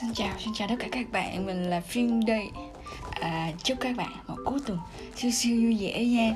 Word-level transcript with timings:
Xin 0.00 0.14
chào, 0.14 0.38
xin 0.38 0.54
chào 0.54 0.68
tất 0.68 0.74
cả 0.78 0.88
các 0.92 1.12
bạn, 1.12 1.46
mình 1.46 1.70
là 1.70 1.80
Phiên 1.80 2.26
đây 2.26 2.50
à, 3.10 3.52
Chúc 3.62 3.78
các 3.80 3.96
bạn 3.96 4.10
một 4.28 4.36
cuối 4.44 4.58
tuần 4.66 4.78
siêu 5.16 5.30
siêu 5.30 5.62
vui 5.62 5.76
vẻ 5.80 6.04
nha. 6.04 6.34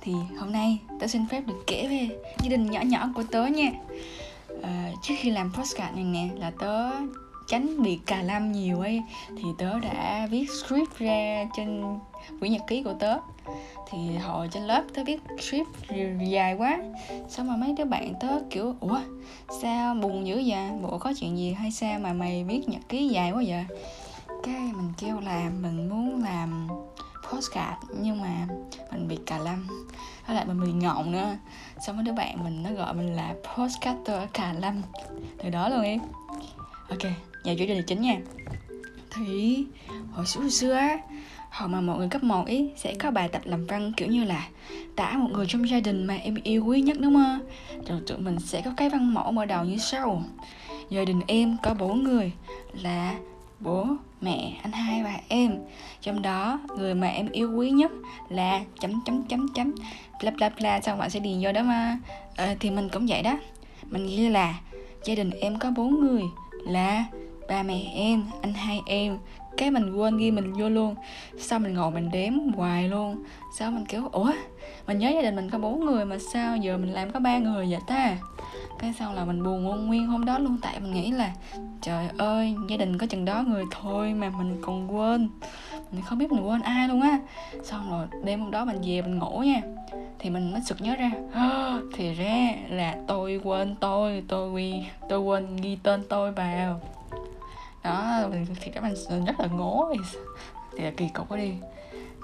Thì 0.00 0.12
hôm 0.38 0.52
nay 0.52 0.78
tớ 1.00 1.06
xin 1.06 1.28
phép 1.28 1.42
được 1.46 1.64
kể 1.66 1.86
về 1.90 2.16
gia 2.42 2.48
đình 2.48 2.70
nhỏ 2.70 2.80
nhỏ 2.80 3.08
của 3.14 3.22
tớ 3.30 3.46
nha. 3.46 3.70
À, 4.62 4.90
Trước 5.02 5.14
khi 5.18 5.30
làm 5.30 5.52
postcard 5.52 5.94
này 5.94 6.04
nè 6.04 6.28
là 6.36 6.52
tớ 6.58 6.90
tránh 7.46 7.82
bị 7.82 7.98
cà 8.06 8.22
lam 8.22 8.52
nhiều 8.52 8.80
ấy 8.80 9.02
Thì 9.28 9.44
tớ 9.58 9.78
đã 9.78 10.28
viết 10.30 10.46
script 10.50 10.98
ra 10.98 11.44
trên 11.56 11.98
quyển 12.40 12.52
nhật 12.52 12.62
ký 12.66 12.82
của 12.82 12.94
tớ. 12.98 13.18
Thì 13.90 14.16
hồi 14.16 14.48
trên 14.52 14.62
lớp 14.62 14.82
tớ 14.94 15.04
viết 15.04 15.20
script 15.40 15.68
dài 16.30 16.54
quá. 16.54 16.78
Xong 17.28 17.46
mà 17.46 17.56
mấy 17.56 17.72
đứa 17.72 17.84
bạn 17.84 18.14
tớ 18.20 18.28
kiểu, 18.50 18.74
ủa, 18.80 19.00
sao 19.62 19.94
buồn 19.94 20.26
dữ 20.26 20.42
vậy? 20.46 20.70
Bộ 20.82 20.98
có 20.98 21.12
chuyện 21.20 21.38
gì 21.38 21.52
hay 21.52 21.70
sao 21.70 21.98
mà 21.98 22.12
mày 22.12 22.44
viết 22.44 22.68
nhật 22.68 22.82
ký 22.88 23.08
dài 23.08 23.32
quá 23.32 23.42
vậy? 23.46 23.64
Cái 24.42 24.60
mình 24.76 24.92
kêu 24.98 25.20
là 25.20 25.50
mình 25.60 25.88
muốn 25.88 26.22
làm 26.24 26.68
postcard, 27.30 27.76
nhưng 28.00 28.22
mà 28.22 28.46
mình 28.92 29.08
bị 29.08 29.18
cà 29.26 29.38
lâm. 29.38 29.66
Với 30.26 30.36
lại 30.36 30.44
mình 30.46 30.60
bị 30.60 30.72
ngọng 30.72 31.12
nữa. 31.12 31.36
Xong 31.86 31.96
mấy 31.96 32.04
đứa 32.04 32.12
bạn 32.12 32.44
mình 32.44 32.62
nó 32.62 32.70
gọi 32.70 32.94
mình 32.94 33.16
là 33.16 33.34
postcarder 33.56 34.20
cà 34.32 34.52
lâm. 34.52 34.82
Từ 35.38 35.50
đó 35.50 35.68
luôn 35.68 35.82
em. 35.82 36.00
Ok 36.88 37.02
giờ 37.44 37.54
chủ 37.58 37.66
đề 37.66 37.82
chính 37.86 38.00
nha. 38.00 38.20
Thì 39.14 39.64
hồi 40.12 40.26
xưa 40.26 40.40
hồi 40.40 40.50
xưa 40.50 40.72
á 40.72 40.98
Hồi 41.56 41.68
mà 41.68 41.80
mọi 41.80 41.98
người 41.98 42.08
cấp 42.08 42.22
1 42.22 42.46
ý 42.46 42.70
sẽ 42.76 42.94
có 42.94 43.10
bài 43.10 43.28
tập 43.28 43.42
làm 43.44 43.66
văn 43.66 43.92
kiểu 43.96 44.08
như 44.08 44.24
là 44.24 44.48
tả 44.96 45.12
một 45.12 45.28
người 45.32 45.46
trong 45.48 45.68
gia 45.68 45.80
đình 45.80 46.06
mà 46.06 46.14
em 46.14 46.36
yêu 46.42 46.64
quý 46.64 46.80
nhất 46.80 46.96
đúng 47.00 47.14
không? 47.14 47.40
Rồi 47.86 48.00
tụi 48.06 48.18
mình 48.18 48.38
sẽ 48.38 48.60
có 48.60 48.70
cái 48.76 48.90
văn 48.90 49.14
mẫu 49.14 49.32
mở 49.32 49.44
đầu 49.44 49.64
như 49.64 49.76
sau. 49.76 50.22
Gia 50.90 51.04
đình 51.04 51.20
em 51.26 51.56
có 51.62 51.74
bốn 51.74 52.04
người 52.04 52.32
là 52.72 53.14
bố, 53.60 53.86
mẹ, 54.20 54.52
anh 54.62 54.72
hai 54.72 55.02
và 55.02 55.20
em. 55.28 55.58
Trong 56.00 56.22
đó 56.22 56.60
người 56.76 56.94
mà 56.94 57.08
em 57.08 57.28
yêu 57.28 57.52
quý 57.56 57.70
nhất 57.70 57.92
là 58.28 58.60
chấm 58.80 59.00
chấm 59.04 59.22
chấm 59.22 59.46
chấm 59.54 59.74
bla 60.22 60.30
bla 60.30 60.48
bla 60.48 60.80
xong 60.80 60.98
bạn 60.98 61.10
sẽ 61.10 61.20
điền 61.20 61.40
vô 61.42 61.52
đó 61.52 61.62
mà. 61.62 61.98
Ờ, 62.36 62.54
thì 62.60 62.70
mình 62.70 62.88
cũng 62.88 63.06
vậy 63.06 63.22
đó. 63.22 63.38
Mình 63.90 64.06
ghi 64.06 64.28
là 64.28 64.60
gia 65.04 65.14
đình 65.14 65.30
em 65.30 65.58
có 65.58 65.70
bốn 65.70 66.00
người 66.00 66.22
là 66.66 67.04
ba 67.48 67.62
mẹ 67.62 67.82
em, 67.94 68.24
anh 68.42 68.54
hai 68.54 68.80
em, 68.86 69.18
cái 69.56 69.70
mình 69.70 69.96
quên 69.96 70.18
ghi 70.18 70.30
mình 70.30 70.52
vô 70.52 70.68
luôn. 70.68 70.94
Sao 71.38 71.58
mình 71.58 71.74
ngồi 71.74 71.90
mình 71.90 72.10
đếm 72.12 72.32
hoài 72.56 72.88
luôn. 72.88 73.22
Sao 73.58 73.70
mình 73.70 73.84
kiểu, 73.86 74.08
ủa? 74.12 74.32
Mình 74.86 74.98
nhớ 74.98 75.10
gia 75.10 75.22
đình 75.22 75.36
mình 75.36 75.50
có 75.50 75.58
bốn 75.58 75.84
người 75.84 76.04
mà 76.04 76.16
sao 76.32 76.56
giờ 76.56 76.76
mình 76.76 76.92
làm 76.92 77.10
có 77.10 77.20
ba 77.20 77.38
người 77.38 77.66
vậy 77.70 77.80
ta? 77.86 78.16
Cái 78.78 78.94
sau 78.98 79.14
là 79.14 79.24
mình 79.24 79.42
buồn 79.42 79.64
nguyên 79.64 79.86
nguyên 79.86 80.06
hôm 80.06 80.24
đó 80.24 80.38
luôn, 80.38 80.58
tại 80.62 80.80
mình 80.80 80.94
nghĩ 80.94 81.10
là, 81.10 81.32
trời 81.82 82.08
ơi, 82.18 82.54
gia 82.68 82.76
đình 82.76 82.98
có 82.98 83.06
chừng 83.06 83.24
đó 83.24 83.44
người 83.46 83.64
thôi 83.70 84.14
mà 84.14 84.30
mình 84.38 84.56
còn 84.62 84.96
quên. 84.96 85.28
Mình 85.92 86.02
không 86.02 86.18
biết 86.18 86.32
mình 86.32 86.48
quên 86.48 86.62
ai 86.62 86.88
luôn 86.88 87.00
á. 87.00 87.18
Xong 87.64 87.90
rồi 87.90 88.06
đêm 88.24 88.40
hôm 88.40 88.50
đó 88.50 88.64
mình 88.64 88.76
về 88.86 89.02
mình 89.02 89.18
ngủ 89.18 89.38
nha, 89.38 89.60
thì 90.18 90.30
mình 90.30 90.52
mới 90.52 90.60
sực 90.60 90.80
nhớ 90.80 90.96
ra 90.96 91.10
thì 91.94 92.14
ra 92.14 92.48
là 92.68 92.96
tôi 93.06 93.40
quên 93.44 93.74
tôi 93.80 94.22
tôi 94.28 94.86
tôi 95.08 95.20
quên 95.20 95.56
ghi 95.56 95.78
tên 95.82 96.02
tôi 96.08 96.32
vào 96.32 96.80
đó, 97.86 98.28
thì 98.60 98.70
các 98.70 98.82
bạn 98.82 98.94
rất 99.26 99.40
là 99.40 99.46
ngố 99.46 99.92
thì 100.72 100.82
là 100.82 100.90
kỳ 100.96 101.08
cục 101.08 101.28
quá 101.28 101.38
đi. 101.38 101.52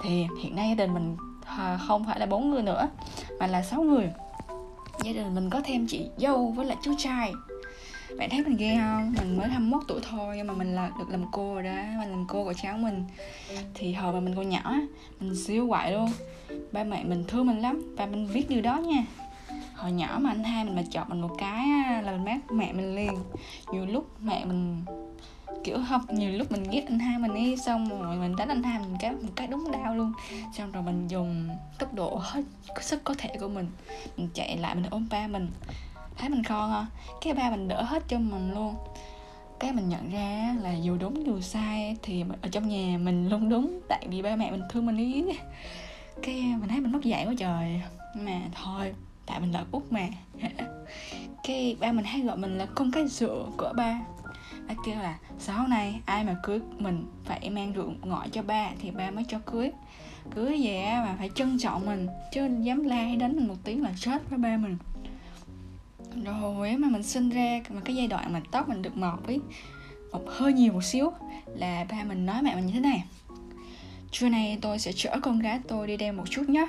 Thì 0.03 0.27
hiện 0.41 0.55
nay 0.55 0.69
gia 0.69 0.75
đình 0.75 0.93
mình 0.93 1.17
à, 1.45 1.79
không 1.87 2.05
phải 2.05 2.19
là 2.19 2.25
bốn 2.25 2.51
người 2.51 2.63
nữa, 2.63 2.87
mà 3.39 3.47
là 3.47 3.61
sáu 3.61 3.81
người. 3.81 4.09
Gia 5.03 5.11
đình 5.11 5.35
mình 5.35 5.49
có 5.49 5.61
thêm 5.63 5.87
chị 5.87 6.09
dâu 6.17 6.51
với 6.51 6.65
lại 6.65 6.77
chú 6.83 6.93
trai. 6.97 7.33
Bạn 8.17 8.29
thấy 8.29 8.43
mình 8.43 8.57
ghê 8.57 8.77
không? 8.81 9.13
Mình 9.19 9.37
mới 9.37 9.49
21 9.49 9.83
tuổi 9.87 9.99
thôi, 10.09 10.33
nhưng 10.37 10.47
mà 10.47 10.53
mình 10.53 10.75
là, 10.75 10.91
được 10.99 11.09
làm 11.09 11.25
cô 11.31 11.53
rồi 11.53 11.63
đó, 11.63 11.71
mình 11.99 12.09
làm 12.09 12.25
cô 12.27 12.43
của 12.43 12.53
cháu 12.53 12.77
mình. 12.77 13.05
Thì 13.73 13.93
hồi 13.93 14.13
mà 14.13 14.19
mình 14.19 14.35
còn 14.35 14.49
nhỏ 14.49 14.75
mình 15.19 15.35
siêu 15.35 15.67
quậy 15.69 15.91
luôn. 15.91 16.11
Ba 16.71 16.83
mẹ 16.83 17.03
mình 17.03 17.23
thương 17.27 17.47
mình 17.47 17.61
lắm, 17.61 17.95
và 17.97 18.05
mình 18.05 18.27
biết 18.33 18.49
điều 18.49 18.61
đó 18.61 18.77
nha. 18.77 19.05
Hồi 19.75 19.91
nhỏ 19.91 20.17
mà 20.21 20.29
anh 20.29 20.43
hai 20.43 20.65
mình 20.65 20.75
mà 20.75 20.83
chọn 20.91 21.09
mình 21.09 21.21
một 21.21 21.35
cái 21.37 21.67
là 22.03 22.11
mình 22.11 22.25
mát 22.25 22.51
mẹ 22.51 22.73
mình 22.73 22.95
liền. 22.95 23.13
Nhiều 23.71 23.85
lúc 23.85 24.05
mẹ 24.21 24.45
mình 24.45 24.85
kiểu 25.63 25.79
học 25.79 26.01
nhiều 26.09 26.31
lúc 26.31 26.51
mình 26.51 26.63
ghét 26.71 26.83
anh 26.87 26.99
hai 26.99 27.19
mình 27.19 27.33
đi 27.33 27.57
xong 27.57 28.01
rồi 28.01 28.17
mình 28.17 28.35
đánh 28.35 28.47
anh 28.47 28.63
hai 28.63 28.79
mình 28.79 28.95
cái, 28.99 29.11
một 29.11 29.29
cái 29.35 29.47
đúng 29.47 29.71
đau 29.71 29.95
luôn. 29.95 30.13
Xong 30.53 30.71
rồi 30.71 30.83
mình 30.83 31.07
dùng 31.07 31.49
tốc 31.79 31.93
độ 31.93 32.15
hết 32.23 32.43
sức 32.81 33.03
có 33.03 33.15
thể 33.17 33.29
của 33.39 33.47
mình. 33.47 33.67
Mình 34.17 34.29
chạy 34.33 34.57
lại 34.57 34.75
mình 34.75 34.85
ôm 34.89 35.07
ba 35.11 35.27
mình. 35.27 35.49
Thấy 36.17 36.29
mình 36.29 36.43
con 36.43 36.71
không 36.71 36.85
cái 37.21 37.33
ba 37.33 37.49
mình 37.49 37.67
đỡ 37.67 37.81
hết 37.81 38.03
cho 38.07 38.19
mình 38.19 38.53
luôn. 38.53 38.75
Cái 39.59 39.71
mình 39.71 39.89
nhận 39.89 40.11
ra 40.11 40.55
là 40.61 40.73
dù 40.73 40.97
đúng 40.99 41.25
dù 41.25 41.41
sai 41.41 41.97
thì 42.01 42.23
ở 42.41 42.49
trong 42.51 42.69
nhà 42.69 42.97
mình 42.97 43.29
luôn 43.29 43.49
đúng, 43.49 43.79
tại 43.89 44.07
vì 44.09 44.21
ba 44.21 44.35
mẹ 44.35 44.51
mình 44.51 44.61
thương 44.69 44.85
mình 44.85 44.97
ý. 44.97 45.23
Cái 46.23 46.35
mình 46.35 46.69
thấy 46.69 46.79
mình 46.79 46.91
mất 46.91 47.03
dạy 47.03 47.25
quá 47.25 47.33
trời. 47.37 47.81
Mà 48.15 48.41
thôi, 48.63 48.93
tại 49.25 49.39
mình 49.39 49.51
là 49.51 49.63
út 49.71 49.83
mà. 49.89 50.07
Cái 51.43 51.77
ba 51.79 51.91
mình 51.91 52.05
hay 52.05 52.21
gọi 52.21 52.37
mình 52.37 52.57
là 52.57 52.65
con 52.75 52.91
cái 52.91 53.09
sữa 53.09 53.45
của 53.57 53.73
ba 53.75 53.99
bác 54.67 54.75
kêu 54.85 54.95
là 54.95 55.17
sau 55.39 55.67
này 55.67 56.01
ai 56.05 56.23
mà 56.23 56.35
cưới 56.43 56.59
mình 56.77 57.05
phải 57.25 57.49
mang 57.49 57.73
rượu 57.73 57.93
ngọt 58.03 58.25
cho 58.31 58.41
ba 58.41 58.69
thì 58.81 58.91
ba 58.91 59.11
mới 59.11 59.25
cho 59.27 59.39
cưới. 59.39 59.71
Cưới 60.35 60.57
về 60.63 60.83
mà 61.05 61.15
phải 61.17 61.29
trân 61.35 61.57
trọng 61.59 61.85
mình, 61.85 62.07
chứ 62.33 62.49
dám 62.61 62.83
la 62.83 62.95
hay 62.95 63.15
đánh 63.15 63.35
mình 63.35 63.47
một 63.47 63.57
tiếng 63.63 63.83
là 63.83 63.91
chết 63.99 64.29
với 64.29 64.39
ba 64.39 64.57
mình. 64.57 64.77
Rồi 66.25 66.77
mà 66.77 66.87
mình 66.87 67.03
sinh 67.03 67.29
ra 67.29 67.61
mà 67.69 67.81
cái 67.85 67.95
giai 67.95 68.07
đoạn 68.07 68.33
mà 68.33 68.41
tóc 68.51 68.69
mình 68.69 68.81
được 68.81 68.97
mọc 68.97 69.27
ấy, 69.27 69.39
mọc 70.11 70.21
hơi 70.27 70.53
nhiều 70.53 70.73
một 70.73 70.83
xíu 70.83 71.11
là 71.55 71.85
ba 71.89 72.03
mình 72.03 72.25
nói 72.25 72.41
mẹ 72.41 72.55
mình 72.55 72.65
như 72.65 72.73
thế 72.73 72.79
này. 72.79 73.03
Trưa 74.11 74.29
nay 74.29 74.57
tôi 74.61 74.79
sẽ 74.79 74.91
chở 74.95 75.19
con 75.21 75.39
gái 75.39 75.59
tôi 75.67 75.87
đi 75.87 75.97
đeo 75.97 76.13
một 76.13 76.23
chút 76.29 76.49
nhé 76.49 76.67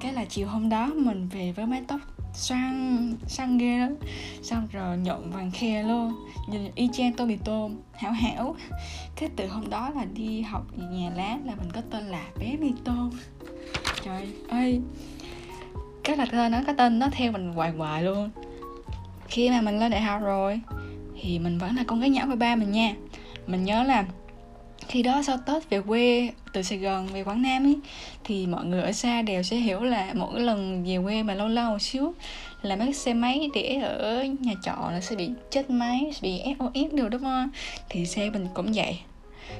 cái 0.00 0.12
là 0.12 0.24
chiều 0.24 0.48
hôm 0.48 0.68
đó 0.68 0.86
mình 0.94 1.28
về 1.28 1.52
với 1.52 1.66
mái 1.66 1.82
tóc 1.88 2.00
sang 2.34 3.14
sang 3.26 3.58
ghê 3.58 3.78
lắm. 3.78 3.94
Xong 4.42 4.68
rồi 4.72 4.98
nhộn 4.98 5.30
vàng 5.30 5.50
khe 5.50 5.82
luôn. 5.82 6.12
Nhìn 6.48 6.70
y 6.74 6.88
chang 6.92 7.12
tô 7.12 7.26
mì 7.26 7.36
tôm, 7.44 7.76
hảo 7.92 8.12
hảo. 8.12 8.56
Cái 9.16 9.28
từ 9.36 9.46
hôm 9.46 9.70
đó 9.70 9.90
là 9.90 10.04
đi 10.04 10.42
học 10.42 10.66
nhà 10.78 11.10
lá 11.16 11.38
là 11.44 11.54
mình 11.54 11.70
có 11.72 11.80
tên 11.90 12.04
là 12.04 12.24
bé 12.40 12.56
mì 12.60 12.72
tôm. 12.84 13.10
Trời 14.04 14.28
ơi. 14.48 14.80
Cái 16.04 16.16
là 16.16 16.26
tên 16.32 16.52
nó, 16.52 16.58
cái 16.66 16.74
tên 16.78 16.98
nó 16.98 17.08
theo 17.12 17.32
mình 17.32 17.52
hoài 17.52 17.70
hoài 17.70 18.02
luôn. 18.02 18.30
Khi 19.28 19.50
mà 19.50 19.60
mình 19.60 19.78
lên 19.78 19.90
đại 19.90 20.00
học 20.00 20.22
rồi, 20.22 20.60
thì 21.22 21.38
mình 21.38 21.58
vẫn 21.58 21.76
là 21.76 21.84
con 21.86 22.00
gái 22.00 22.10
nhỏ 22.10 22.26
của 22.26 22.36
ba 22.36 22.56
mình 22.56 22.72
nha. 22.72 22.94
Mình 23.46 23.64
nhớ 23.64 23.82
là 23.82 24.04
khi 24.90 25.02
đó 25.02 25.22
sau 25.22 25.36
tết 25.46 25.70
về 25.70 25.80
quê 25.80 26.30
từ 26.52 26.62
sài 26.62 26.78
gòn 26.78 27.06
về 27.06 27.24
quảng 27.24 27.42
nam 27.42 27.66
ấy, 27.66 27.76
thì 28.24 28.46
mọi 28.46 28.64
người 28.64 28.82
ở 28.82 28.92
xa 28.92 29.22
đều 29.22 29.42
sẽ 29.42 29.56
hiểu 29.56 29.80
là 29.80 30.12
mỗi 30.14 30.40
lần 30.40 30.84
về 30.84 30.98
quê 31.04 31.22
mà 31.22 31.34
lâu 31.34 31.48
lâu 31.48 31.70
một 31.70 31.82
xíu 31.82 32.14
là 32.62 32.76
mấy 32.76 32.92
xe 32.92 33.14
máy 33.14 33.50
để 33.54 33.80
ở 33.82 34.24
nhà 34.40 34.52
trọ 34.62 34.90
là 34.90 35.00
sẽ 35.00 35.16
bị 35.16 35.30
chết 35.50 35.70
máy, 35.70 36.10
sẽ 36.14 36.20
bị 36.22 36.42
SOS 36.58 36.94
được 36.94 37.08
đúng 37.08 37.22
không 37.22 37.50
thì 37.88 38.06
xe 38.06 38.30
mình 38.30 38.46
cũng 38.54 38.72
vậy. 38.74 38.98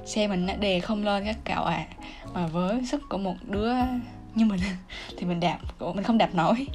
Xe 0.06 0.26
mình 0.26 0.46
nó 0.46 0.54
đề 0.54 0.80
không 0.80 1.04
lên 1.04 1.24
các 1.24 1.36
cậu 1.44 1.64
à 1.64 1.86
mà 2.34 2.46
với 2.46 2.86
sức 2.86 3.02
của 3.08 3.19
một 3.19 3.36
đứa 3.48 3.72
như 4.34 4.44
mình 4.44 4.60
thì 5.19 5.26
mình 5.26 5.40
đạp 5.40 5.58
mình 5.94 6.04
không 6.04 6.19
đạp 6.19 6.34
nổi. 6.34 6.66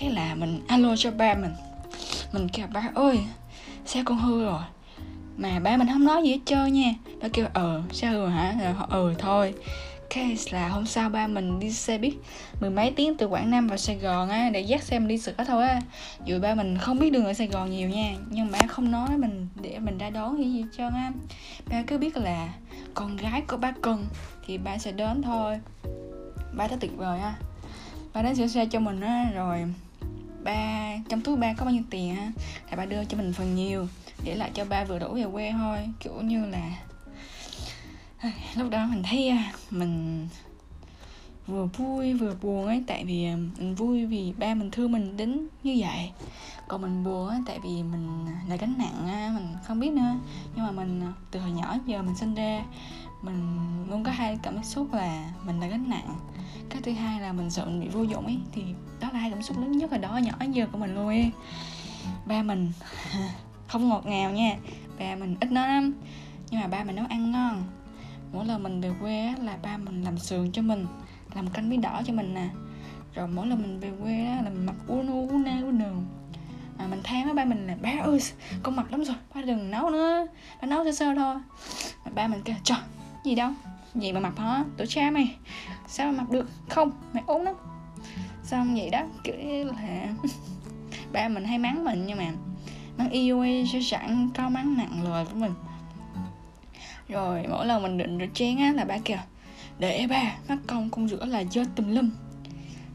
Cái 0.00 0.10
là 0.10 0.34
mình, 0.34 0.60
alo 0.68 0.96
cho 0.96 1.10
ba 1.10 1.34
mình. 1.34 1.52
Mình 2.32 2.48
kêu 2.48 2.66
ba 2.72 2.90
ơi 2.94 3.18
xe 3.84 4.02
con 4.04 4.18
hư 4.18 4.44
rồi 4.44 4.60
mà 5.36 5.60
ba 5.60 5.76
mình 5.76 5.88
không 5.88 6.04
nói 6.04 6.22
gì 6.22 6.30
hết 6.30 6.40
trơn 6.44 6.72
nha. 6.72 6.94
Nó 7.20 7.28
kêu 7.32 7.46
ờ 7.54 7.82
sao 7.92 8.12
rồi 8.12 8.30
hả? 8.30 8.54
Rồi 8.62 8.74
ừ 8.90 9.14
thôi. 9.18 9.54
Cái 10.10 10.36
là 10.50 10.68
hôm 10.68 10.86
sau 10.86 11.08
ba 11.08 11.26
mình 11.26 11.60
đi 11.60 11.72
xe 11.72 11.98
buýt 11.98 12.14
mười 12.60 12.70
mấy 12.70 12.92
tiếng 12.96 13.16
từ 13.16 13.26
quảng 13.26 13.50
nam 13.50 13.66
vào 13.66 13.78
sài 13.78 13.96
gòn 13.96 14.28
á, 14.28 14.50
để 14.52 14.60
dắt 14.60 14.82
xe 14.82 14.98
mình 14.98 15.08
đi 15.08 15.18
sửa 15.18 15.32
thôi 15.46 15.68
á. 15.68 15.80
Dù 16.24 16.40
ba 16.40 16.54
mình 16.54 16.78
không 16.78 16.98
biết 16.98 17.10
đường 17.10 17.24
ở 17.24 17.32
sài 17.32 17.46
gòn 17.46 17.70
nhiều 17.70 17.88
nha, 17.88 18.14
nhưng 18.30 18.50
ba 18.50 18.58
không 18.68 18.90
nói 18.90 19.08
mình 19.18 19.48
để 19.62 19.78
mình 19.78 19.98
ra 19.98 20.10
đón 20.10 20.38
gì 20.38 20.60
hết 20.60 20.66
trơn 20.76 20.92
á. 20.94 21.12
Ba 21.70 21.82
cứ 21.86 21.98
biết 21.98 22.16
là 22.16 22.48
con 22.94 23.16
gái 23.16 23.42
của 23.48 23.56
ba 23.56 23.72
cần 23.82 24.06
thì 24.46 24.58
ba 24.58 24.78
sẽ 24.78 24.92
đến 24.92 25.22
thôi. 25.22 25.58
Ba 26.52 26.68
thấy 26.68 26.78
tuyệt 26.80 26.96
vời 26.96 27.18
ha 27.18 27.34
ba 28.14 28.22
đến 28.22 28.36
sửa 28.36 28.46
xe 28.46 28.66
cho 28.66 28.80
mình 28.80 29.00
á, 29.00 29.30
rồi 29.34 29.64
ba, 30.46 30.92
trong 31.08 31.20
túi 31.20 31.36
ba 31.36 31.52
có 31.52 31.64
bao 31.64 31.74
nhiêu 31.74 31.82
tiền 31.90 32.16
á 32.16 32.32
là 32.70 32.76
ba 32.76 32.84
đưa 32.84 33.04
cho 33.04 33.18
mình 33.18 33.32
phần 33.32 33.54
nhiều, 33.54 33.88
để 34.24 34.34
lại 34.34 34.50
cho 34.54 34.64
ba 34.64 34.84
vừa 34.84 34.98
đủ 34.98 35.14
về 35.14 35.26
quê 35.32 35.52
thôi, 35.52 35.78
kiểu 36.00 36.20
như 36.20 36.46
là, 36.46 36.70
lúc 38.54 38.70
đó 38.70 38.86
mình 38.86 39.02
thấy 39.02 39.28
à, 39.28 39.52
mình 39.70 40.28
vừa 41.46 41.64
vui 41.64 42.14
vừa 42.14 42.34
buồn 42.42 42.66
ấy, 42.66 42.84
tại 42.86 43.04
vì 43.04 43.24
à, 43.24 43.36
mình 43.58 43.74
vui 43.74 44.06
vì 44.06 44.32
ba 44.38 44.54
mình 44.54 44.70
thương 44.70 44.92
mình 44.92 45.16
đến 45.16 45.48
như 45.62 45.76
vậy. 45.78 46.10
Còn 46.68 46.82
mình 46.82 47.04
buồn 47.04 47.28
ấy 47.28 47.40
tại 47.46 47.58
vì 47.62 47.82
mình 47.82 48.26
là 48.48 48.56
gánh 48.56 48.74
nặng 48.78 49.34
mình 49.34 49.54
không 49.64 49.80
biết 49.80 49.90
nữa. 49.90 50.16
Nhưng 50.56 50.66
mà 50.66 50.70
mình 50.70 51.00
à, 51.00 51.12
từ 51.30 51.40
hồi 51.40 51.50
nhỏ 51.50 51.76
giờ 51.86 52.02
mình 52.02 52.16
sinh 52.16 52.34
ra, 52.34 52.62
mình 53.22 53.66
luôn 53.90 54.04
có 54.04 54.10
hai 54.10 54.38
cảm 54.42 54.64
xúc 54.64 54.92
là 54.92 55.32
mình 55.46 55.60
là 55.60 55.66
gánh 55.66 55.90
nặng 55.90 56.14
cái 56.70 56.82
thứ 56.82 56.92
hai 56.92 57.20
là 57.20 57.32
mình 57.32 57.50
sợ 57.50 57.64
mình 57.64 57.80
bị 57.80 57.88
vô 57.88 58.02
dụng 58.02 58.26
ấy, 58.26 58.38
thì 58.52 58.62
đó 59.00 59.08
là 59.12 59.18
hai 59.18 59.30
cảm 59.30 59.42
xúc 59.42 59.58
lớn 59.58 59.72
nhất 59.72 59.90
ở 59.90 59.98
đó, 59.98 60.16
nhỏ 60.16 60.32
giờ 60.52 60.66
của 60.72 60.78
mình 60.78 60.94
luôn 60.94 61.06
ấy. 61.06 61.30
Ba 62.26 62.42
mình 62.42 62.72
không 63.68 63.88
ngọt 63.88 64.06
ngào 64.06 64.30
nha, 64.30 64.56
ba 64.98 65.16
mình 65.16 65.36
ít 65.40 65.52
nói 65.52 65.68
lắm, 65.68 65.94
nhưng 66.50 66.60
mà 66.60 66.66
ba 66.66 66.84
mình 66.84 66.96
nấu 66.96 67.06
ăn 67.08 67.32
ngon. 67.32 67.64
Mỗi 68.32 68.44
lần 68.44 68.62
mình 68.62 68.80
về 68.80 68.90
quê 69.00 69.34
là 69.42 69.56
ba 69.62 69.76
mình 69.76 70.02
làm 70.02 70.18
sườn 70.18 70.52
cho 70.52 70.62
mình, 70.62 70.86
làm 71.34 71.50
canh 71.50 71.70
bí 71.70 71.76
đỏ 71.76 72.02
cho 72.06 72.12
mình 72.12 72.34
nè. 72.34 72.48
Rồi 73.14 73.28
mỗi 73.28 73.46
lần 73.46 73.62
mình 73.62 73.80
về 73.80 73.90
quê 74.02 74.24
đó 74.24 74.42
là 74.42 74.50
mình 74.50 74.66
mặc 74.66 74.76
uống 74.86 75.28
u 75.30 75.38
na 75.38 75.60
u 75.62 75.70
đường 75.70 76.06
mà 76.78 76.86
mình 76.86 77.00
than 77.04 77.24
với 77.24 77.34
ba 77.34 77.44
mình 77.44 77.66
là, 77.66 77.76
ba 77.82 77.90
ơi, 78.02 78.20
con 78.62 78.76
mặc 78.76 78.90
lắm 78.90 79.04
rồi, 79.04 79.16
ba 79.34 79.42
đừng 79.42 79.70
nấu 79.70 79.90
nữa, 79.90 80.26
ba 80.62 80.66
nấu 80.68 80.84
sơ 80.84 80.92
sơ 80.92 81.14
thôi. 81.14 81.36
Mà 82.04 82.10
ba 82.14 82.26
mình 82.28 82.42
kêu, 82.44 82.56
trời, 82.64 82.78
gì 83.24 83.34
đâu? 83.34 83.50
Gì 84.00 84.12
mà 84.12 84.20
mặc 84.20 84.38
hả? 84.38 84.64
Tổ 84.76 84.84
cha 84.86 85.10
mày. 85.10 85.36
Sao 85.86 86.12
mà 86.12 86.18
mặc 86.18 86.30
được? 86.30 86.50
Không, 86.68 86.90
mày 87.12 87.22
ốm 87.26 87.44
lắm. 87.44 87.54
Xong 88.42 88.74
vậy 88.74 88.90
đó, 88.90 89.02
kiểu 89.24 89.34
là 89.64 90.08
ba 91.12 91.28
mình 91.28 91.44
hay 91.44 91.58
mắng 91.58 91.84
mình 91.84 92.04
nhưng 92.06 92.18
mà 92.18 92.32
mắng 92.98 93.10
yêu 93.10 93.40
ấy 93.40 93.68
chứ 93.72 93.78
chẳng 93.82 94.30
có 94.36 94.48
mắng 94.48 94.76
nặng 94.78 95.02
lời 95.04 95.24
của 95.24 95.38
mình. 95.38 95.52
Rồi, 97.08 97.44
mỗi 97.50 97.66
lần 97.66 97.82
mình 97.82 97.98
định 97.98 98.18
rửa 98.18 98.26
chén 98.34 98.56
á 98.56 98.72
là 98.72 98.84
ba 98.84 98.98
kêu, 99.04 99.18
để 99.78 100.06
ba 100.10 100.36
mắt 100.48 100.58
công 100.66 100.90
con 100.90 101.08
rửa 101.08 101.24
là 101.24 101.44
dơ 101.44 101.64
tùm 101.76 101.94
lum. 101.94 102.10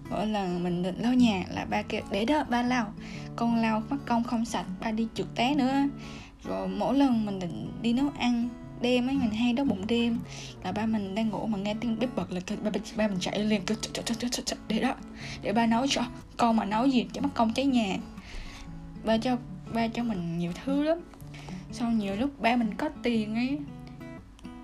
Mỗi 0.09 0.27
lần 0.27 0.63
mình 0.63 0.83
định 0.83 1.01
lau 1.01 1.13
nhà 1.13 1.43
là 1.49 1.65
ba 1.65 1.81
kêu, 1.81 2.01
để 2.11 2.25
đó, 2.25 2.43
ba 2.49 2.61
lau. 2.61 2.93
Con 3.35 3.55
lau 3.55 3.83
mắt 3.89 3.97
công 4.05 4.23
không 4.23 4.45
sạch, 4.45 4.65
ba 4.81 4.91
đi 4.91 5.07
trượt 5.13 5.27
té 5.35 5.55
nữa. 5.55 5.73
Rồi 6.43 6.67
mỗi 6.67 6.97
lần 6.97 7.25
mình 7.25 7.39
định 7.39 7.71
đi 7.81 7.93
nấu 7.93 8.09
ăn 8.19 8.49
đêm 8.81 9.07
ấy 9.07 9.15
mình 9.15 9.31
hay 9.31 9.53
đói 9.53 9.65
bụng 9.65 9.87
đêm. 9.87 10.19
Là 10.63 10.71
ba 10.71 10.85
mình 10.85 11.15
đang 11.15 11.29
ngủ 11.29 11.45
mà 11.47 11.57
nghe 11.57 11.73
tiếng 11.73 11.99
bếp 11.99 12.15
bật 12.15 12.31
là 12.31 12.41
ba, 12.63 12.69
ba, 12.69 12.79
ba 12.95 13.07
mình 13.07 13.19
chạy 13.19 13.39
liền 13.39 13.61
cứ 13.65 13.75
chạy 13.75 14.03
chạy 14.05 14.17
chạy 14.19 14.41
chạy 14.45 14.57
để 14.67 14.79
đó 14.79 14.95
để 15.41 15.53
ba 15.53 15.65
nấu 15.65 15.87
cho 15.87 16.01
con 16.37 16.55
mà 16.55 16.65
nấu 16.65 16.85
gì 16.85 17.05
cho 17.13 17.21
mất 17.21 17.29
công 17.33 17.53
cháy 17.53 17.65
nhà. 17.65 17.97
Ba 19.03 19.17
cho 19.17 19.37
ba 19.73 19.87
cho 19.87 20.03
mình 20.03 20.37
nhiều 20.37 20.51
thứ 20.65 20.83
lắm. 20.83 20.97
Sau 21.71 21.91
nhiều 21.91 22.15
lúc 22.15 22.41
ba 22.41 22.55
mình 22.55 22.73
có 22.73 22.89
tiền 23.03 23.35
ấy 23.35 23.59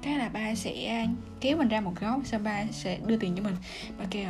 cái 0.01 0.17
là 0.17 0.29
ba 0.29 0.55
sẽ 0.55 1.07
kéo 1.41 1.57
mình 1.57 1.67
ra 1.67 1.81
một 1.81 1.93
góc 1.99 2.21
sau 2.23 2.39
ba 2.39 2.65
sẽ 2.71 2.99
đưa 3.05 3.17
tiền 3.17 3.35
cho 3.35 3.43
mình. 3.43 3.55
Ba 3.99 4.05
kêu 4.09 4.29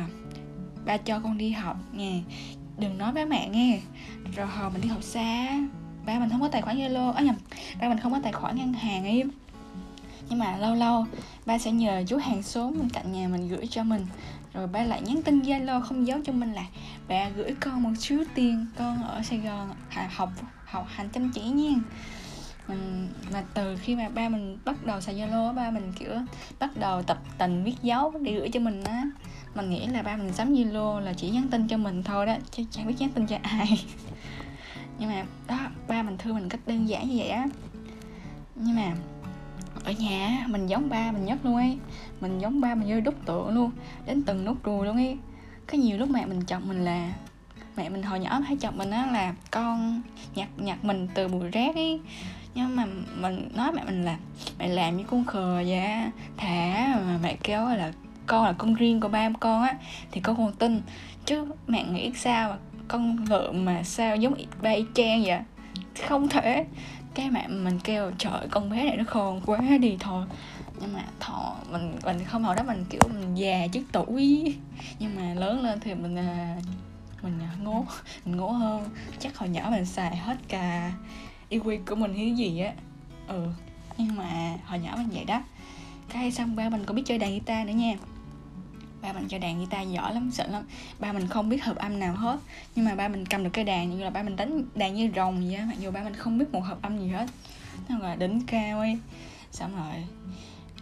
ba 0.84 0.96
cho 0.96 1.20
con 1.20 1.38
đi 1.38 1.50
học 1.50 1.76
nha 1.92 2.20
đừng 2.78 2.98
nói 2.98 3.12
với 3.12 3.26
mẹ 3.26 3.48
nghe. 3.48 3.80
Rồi 4.36 4.46
hồi 4.46 4.70
mình 4.70 4.80
đi 4.82 4.88
học 4.88 5.02
xa 5.02 5.60
ba 6.06 6.18
mình 6.18 6.30
không 6.30 6.40
có 6.40 6.48
tài 6.48 6.62
khoản 6.62 6.78
zalo 6.78 7.12
á 7.12 7.22
nhầm 7.22 7.34
ba 7.80 7.88
mình 7.88 7.98
không 7.98 8.12
có 8.12 8.20
tài 8.22 8.32
khoản 8.32 8.56
ngân 8.56 8.72
hàng 8.72 9.04
ấy 9.04 9.24
nhưng 10.28 10.38
mà 10.38 10.56
lâu 10.56 10.74
lâu, 10.74 11.06
ba 11.46 11.58
sẽ 11.58 11.72
nhờ 11.72 12.02
chú 12.06 12.16
hàng 12.16 12.42
xóm 12.42 12.78
bên 12.78 12.88
cạnh 12.90 13.12
nhà 13.12 13.28
mình 13.28 13.48
gửi 13.48 13.66
cho 13.70 13.84
mình. 13.84 14.06
Rồi 14.54 14.66
ba 14.66 14.82
lại 14.82 15.02
nhắn 15.02 15.22
tin 15.22 15.40
zalo 15.40 15.80
không 15.80 16.06
giấu 16.06 16.18
cho 16.24 16.32
mình 16.32 16.52
là 16.52 16.64
bà 17.08 17.28
gửi 17.28 17.54
con 17.60 17.82
một 17.82 17.90
chút 18.00 18.24
tiền, 18.34 18.66
con 18.78 19.02
ở 19.02 19.22
sài 19.22 19.38
gòn 19.38 19.70
học 20.10 20.30
học 20.64 20.86
hành 20.88 21.08
chăm 21.08 21.30
chỉ 21.32 21.40
nha. 21.40 21.70
Mình, 22.68 23.08
mà 23.32 23.42
từ 23.54 23.76
khi 23.76 23.96
mà 23.96 24.08
ba 24.08 24.28
mình 24.28 24.58
bắt 24.64 24.86
đầu 24.86 25.00
xài 25.00 25.14
zalo 25.14 25.54
ba 25.54 25.70
mình, 25.70 25.92
kiểu, 25.98 26.10
bắt 26.58 26.76
đầu 26.76 27.02
tập 27.02 27.18
tành 27.38 27.64
viết 27.64 27.76
dấu 27.82 28.12
để 28.22 28.34
gửi 28.34 28.48
cho 28.48 28.60
mình 28.60 28.84
á. 28.84 29.04
Mình 29.54 29.70
nghĩ 29.70 29.86
là 29.86 30.02
ba 30.02 30.16
mình 30.16 30.32
sắm 30.32 30.54
zalo 30.54 31.00
là 31.00 31.12
chỉ 31.12 31.30
nhắn 31.30 31.48
tin 31.50 31.68
cho 31.68 31.76
mình 31.76 32.02
thôi 32.02 32.26
đó, 32.26 32.36
chứ 32.50 32.64
chẳng 32.70 32.86
biết 32.86 32.94
nhắn 32.98 33.10
tin 33.10 33.26
cho 33.26 33.36
ai. 33.42 33.84
Nhưng 34.98 35.10
mà, 35.10 35.24
đó, 35.48 35.58
ba 35.88 36.02
mình 36.02 36.18
thương 36.18 36.34
mình 36.34 36.48
cách 36.48 36.60
đơn 36.66 36.88
giản 36.88 37.08
như 37.08 37.14
vậy 37.18 37.28
á. 37.28 37.46
Nhưng 38.54 38.76
mà 38.76 38.92
ở 39.84 39.92
nhà 39.92 40.46
mình 40.48 40.66
giống 40.66 40.88
ba 40.88 41.12
mình 41.12 41.24
nhất 41.24 41.38
luôn 41.42 41.56
ấy. 41.56 41.78
Mình 42.20 42.38
giống 42.38 42.60
ba 42.60 42.74
mình 42.74 42.88
như 42.88 43.00
đúc 43.00 43.14
tượng 43.26 43.48
luôn, 43.48 43.70
đến 44.06 44.22
từng 44.22 44.44
nút 44.44 44.64
ruồi 44.64 44.86
luôn 44.86 44.96
ấy. 44.96 45.16
Có 45.66 45.78
nhiều 45.78 45.98
lúc 45.98 46.10
mẹ 46.10 46.26
mình 46.26 46.42
chọc 46.46 46.62
mình 46.62 46.84
là, 46.84 47.12
mẹ 47.76 47.88
mình 47.88 48.02
hồi 48.02 48.20
nhỏ 48.20 48.38
hay 48.38 48.56
chọc 48.60 48.76
mình 48.76 48.90
á 48.90 49.06
là 49.12 49.34
con 49.50 50.02
nhặt 50.34 50.48
nhặt 50.56 50.84
mình 50.84 51.08
từ 51.14 51.28
bụi 51.28 51.48
rác 51.50 51.74
ấy. 51.74 52.00
Nhưng 52.54 52.76
mà 52.76 52.84
mình 53.16 53.48
nói 53.54 53.72
mẹ 53.72 53.84
mình 53.84 54.04
là, 54.04 54.16
mẹ 54.58 54.68
làm 54.68 54.96
như 54.96 55.04
con 55.04 55.24
khờ 55.24 55.62
vậy 55.66 55.80
thả 56.36 56.86
mà 57.06 57.18
mẹ 57.22 57.36
kêu 57.42 57.66
là 57.66 57.92
con 58.26 58.44
là 58.44 58.52
con 58.52 58.74
riêng 58.74 59.00
của 59.00 59.08
ba 59.08 59.30
con 59.40 59.62
á, 59.62 59.74
thì 60.12 60.20
con 60.20 60.36
còn 60.36 60.52
tin. 60.52 60.82
Chứ 61.24 61.46
mẹ 61.66 61.84
nghĩ 61.84 62.12
sao 62.14 62.50
mà 62.50 62.56
con 62.88 63.24
lợn 63.28 63.64
mà 63.64 63.82
sao 63.82 64.16
giống 64.16 64.34
ba 64.62 64.70
y 64.70 64.84
chang 64.94 65.22
vậy? 65.24 65.38
Không 66.08 66.28
thể. 66.28 66.66
Cái 67.14 67.30
mẹ 67.30 67.48
mình 67.48 67.78
kêu, 67.84 68.10
trời, 68.18 68.48
con 68.50 68.70
bé 68.70 68.84
này 68.84 68.96
nó 68.96 69.04
khôn 69.06 69.40
quá 69.46 69.60
đi 69.80 69.96
thôi 70.00 70.26
nhưng 70.80 70.92
mà 70.92 71.04
thọ 71.20 71.56
mình 71.70 71.96
mình 72.04 72.24
không 72.24 72.44
hồi 72.44 72.56
đó, 72.56 72.62
mình, 72.62 72.84
kiểu, 72.90 73.00
mình 73.08 73.34
già 73.34 73.66
trước 73.72 73.82
tuổi. 73.92 74.54
Nhưng 74.98 75.16
mà 75.16 75.34
lớn 75.34 75.62
lên 75.62 75.80
thì 75.80 75.94
mình 75.94 76.16
à, 76.18 76.56
mình 77.22 77.38
à, 77.40 77.50
ngố 77.62 77.84
mình 78.24 78.36
ngố 78.36 78.48
hơn. 78.48 78.84
Chắc 79.18 79.38
hồi 79.38 79.48
nhỏ 79.48 79.68
mình 79.70 79.86
xài 79.86 80.16
hết 80.16 80.36
cả 80.48 80.92
EQ 81.50 81.78
của 81.86 81.94
mình 81.94 82.14
hay 82.14 82.32
gì 82.32 82.60
á. 82.60 82.72
Ừ 83.28 83.46
nhưng 83.98 84.16
mà 84.16 84.56
hồi 84.64 84.78
nhỏ 84.78 84.94
mình 84.96 85.08
vậy 85.12 85.24
đó. 85.24 85.42
Cái 86.08 86.32
xong 86.32 86.56
ba 86.56 86.68
mình 86.68 86.84
còn 86.86 86.96
biết 86.96 87.02
chơi 87.06 87.18
đàn 87.18 87.30
guitar 87.30 87.66
nữa 87.66 87.72
nha 87.72 87.96
ba 89.02 89.12
mình 89.12 89.28
chơi 89.28 89.40
đàn 89.40 89.58
guitar 89.58 89.88
giỏi 89.90 90.14
lắm 90.14 90.30
sợ 90.30 90.46
lắm. 90.46 90.62
Ba 90.98 91.12
mình 91.12 91.26
không 91.26 91.48
biết 91.48 91.64
hợp 91.64 91.76
âm 91.76 91.98
nào 91.98 92.14
hết. 92.14 92.38
Nhưng 92.74 92.84
mà 92.84 92.94
ba 92.94 93.08
mình 93.08 93.26
cầm 93.26 93.44
được 93.44 93.50
cái 93.52 93.64
đàn 93.64 93.90
như 93.90 94.04
là 94.04 94.10
ba 94.10 94.22
mình 94.22 94.36
đánh 94.36 94.64
đàn 94.74 94.94
như 94.94 95.10
rồng 95.16 95.44
vậy 95.46 95.54
á. 95.54 95.64
Mặc 95.64 95.76
dù 95.80 95.90
ba 95.90 96.04
mình 96.04 96.14
không 96.14 96.38
biết 96.38 96.52
một 96.52 96.60
hợp 96.60 96.78
âm 96.82 96.98
gì 96.98 97.08
hết. 97.08 97.26
Nó 97.88 97.98
gọi 97.98 98.08
là 98.08 98.16
đỉnh 98.16 98.40
cao 98.46 98.78
ấy. 98.78 98.98
Xong 99.52 99.76
rồi 99.76 100.04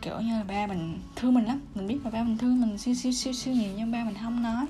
kiểu 0.03 0.21
như 0.21 0.39
là 0.39 0.45
ba 0.45 0.67
mình 0.67 1.01
thương 1.17 1.35
mình 1.35 1.45
lắm. 1.45 1.61
Mình 1.75 1.87
biết 1.87 1.99
là 2.05 2.11
ba 2.11 2.23
mình 2.23 2.39
thương 2.39 2.61
mình 2.61 2.79
siêu 2.79 2.95
siêu 2.95 3.13
siêu 3.13 3.33
siêu 3.33 3.55
nhiều 3.55 3.73
nhưng 3.77 3.93
ba 3.93 4.05
mình 4.05 4.15
không 4.23 4.43
nói. 4.43 4.67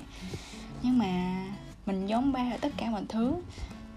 Nhưng 0.83 0.97
mà 0.97 1.43
mình 1.85 2.07
giống 2.07 2.31
ba 2.31 2.51
ở 2.53 2.57
tất 2.61 2.73
cả 2.77 2.89
mọi 2.89 3.03
thứ. 3.09 3.35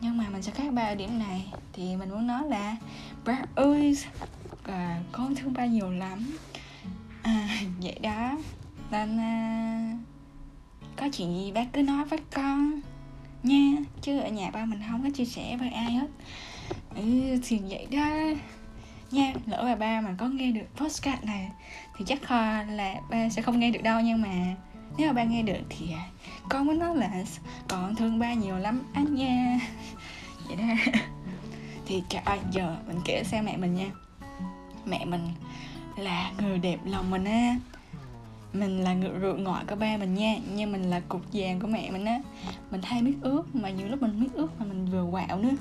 Nhưng 0.00 0.16
mà 0.16 0.24
mình 0.32 0.42
sẽ 0.42 0.52
khác 0.52 0.72
ba 0.72 0.82
ở 0.82 0.94
điểm 0.94 1.18
này. 1.18 1.52
Thì 1.72 1.96
mình 1.96 2.10
muốn 2.10 2.26
nói 2.26 2.48
là 2.48 2.76
ba 3.24 3.38
ơi 3.54 3.96
à, 4.62 5.00
con 5.12 5.34
thương 5.34 5.52
ba 5.52 5.66
nhiều 5.66 5.90
lắm. 5.90 6.36
À, 7.22 7.48
vậy 7.82 7.98
đó 8.02 8.38
nên 8.90 9.18
à, 9.18 9.96
có 10.96 11.08
chuyện 11.12 11.34
gì 11.34 11.52
bác 11.52 11.66
cứ 11.72 11.82
nói 11.82 12.04
với 12.04 12.18
con 12.34 12.80
nha 13.42 13.76
chứ 14.02 14.18
ở 14.18 14.28
nhà 14.28 14.50
ba 14.50 14.64
mình 14.64 14.80
không 14.90 15.02
có 15.02 15.10
chia 15.14 15.24
sẻ 15.24 15.56
với 15.56 15.70
ai 15.70 15.92
hết. 15.92 16.06
Ừ 16.94 17.38
thì 17.42 17.60
vậy 17.68 17.86
đó. 17.90 18.40
Nha 19.10 19.32
lỡ 19.46 19.62
mà 19.62 19.74
ba 19.74 20.00
mà 20.00 20.14
có 20.18 20.28
nghe 20.28 20.50
được 20.50 20.66
postcard 20.76 21.24
này 21.24 21.50
thì 21.98 22.04
chắc 22.08 22.22
kho 22.22 22.62
là 22.62 22.94
ba 23.10 23.28
sẽ 23.28 23.42
không 23.42 23.60
nghe 23.60 23.70
được 23.70 23.82
đâu 23.82 24.00
nhưng 24.00 24.22
mà. 24.22 24.54
Nếu 24.98 25.06
mà 25.06 25.12
ba 25.12 25.24
nghe 25.24 25.42
được 25.42 25.60
thì 25.68 25.92
à, 25.92 26.04
con 26.48 26.66
mới 26.66 26.76
nói 26.76 26.96
là 26.96 27.10
còn 27.68 27.96
thương 27.96 28.18
ba 28.18 28.34
nhiều 28.34 28.58
lắm 28.58 28.82
anh 28.92 29.14
nha. 29.14 29.58
Vậy 30.46 30.56
đó. 30.56 30.92
Thì 31.86 32.02
trời 32.08 32.22
ơi 32.24 32.38
giờ 32.50 32.76
mình 32.86 33.00
kể 33.04 33.24
xem 33.24 33.44
mẹ 33.44 33.56
mình 33.56 33.74
nha. 33.74 33.90
Mẹ 34.86 35.04
mình 35.04 35.28
là 35.96 36.32
người 36.42 36.58
đẹp 36.58 36.78
lòng 36.84 37.10
mình 37.10 37.24
á 37.24 37.56
mình 38.52 38.80
là 38.80 38.94
người 38.94 39.10
rượu 39.10 39.36
ngọt 39.36 39.62
của 39.68 39.76
ba 39.76 39.96
mình 39.96 40.14
nha, 40.14 40.36
nhưng 40.54 40.72
mình 40.72 40.82
là 40.82 41.00
cục 41.00 41.22
vàng 41.32 41.60
của 41.60 41.66
mẹ 41.66 41.90
mình 41.90 42.04
á. 42.04 42.20
Mình 42.70 42.80
hay 42.84 43.02
biết 43.02 43.14
ướt 43.20 43.42
mà 43.54 43.70
nhiều 43.70 43.88
lúc 43.88 44.02
mình 44.02 44.20
biết 44.20 44.28
ướt 44.34 44.60
mà 44.60 44.66
mình 44.66 44.86
vừa 44.86 45.06
quạo 45.10 45.38
nữa. 45.38 45.56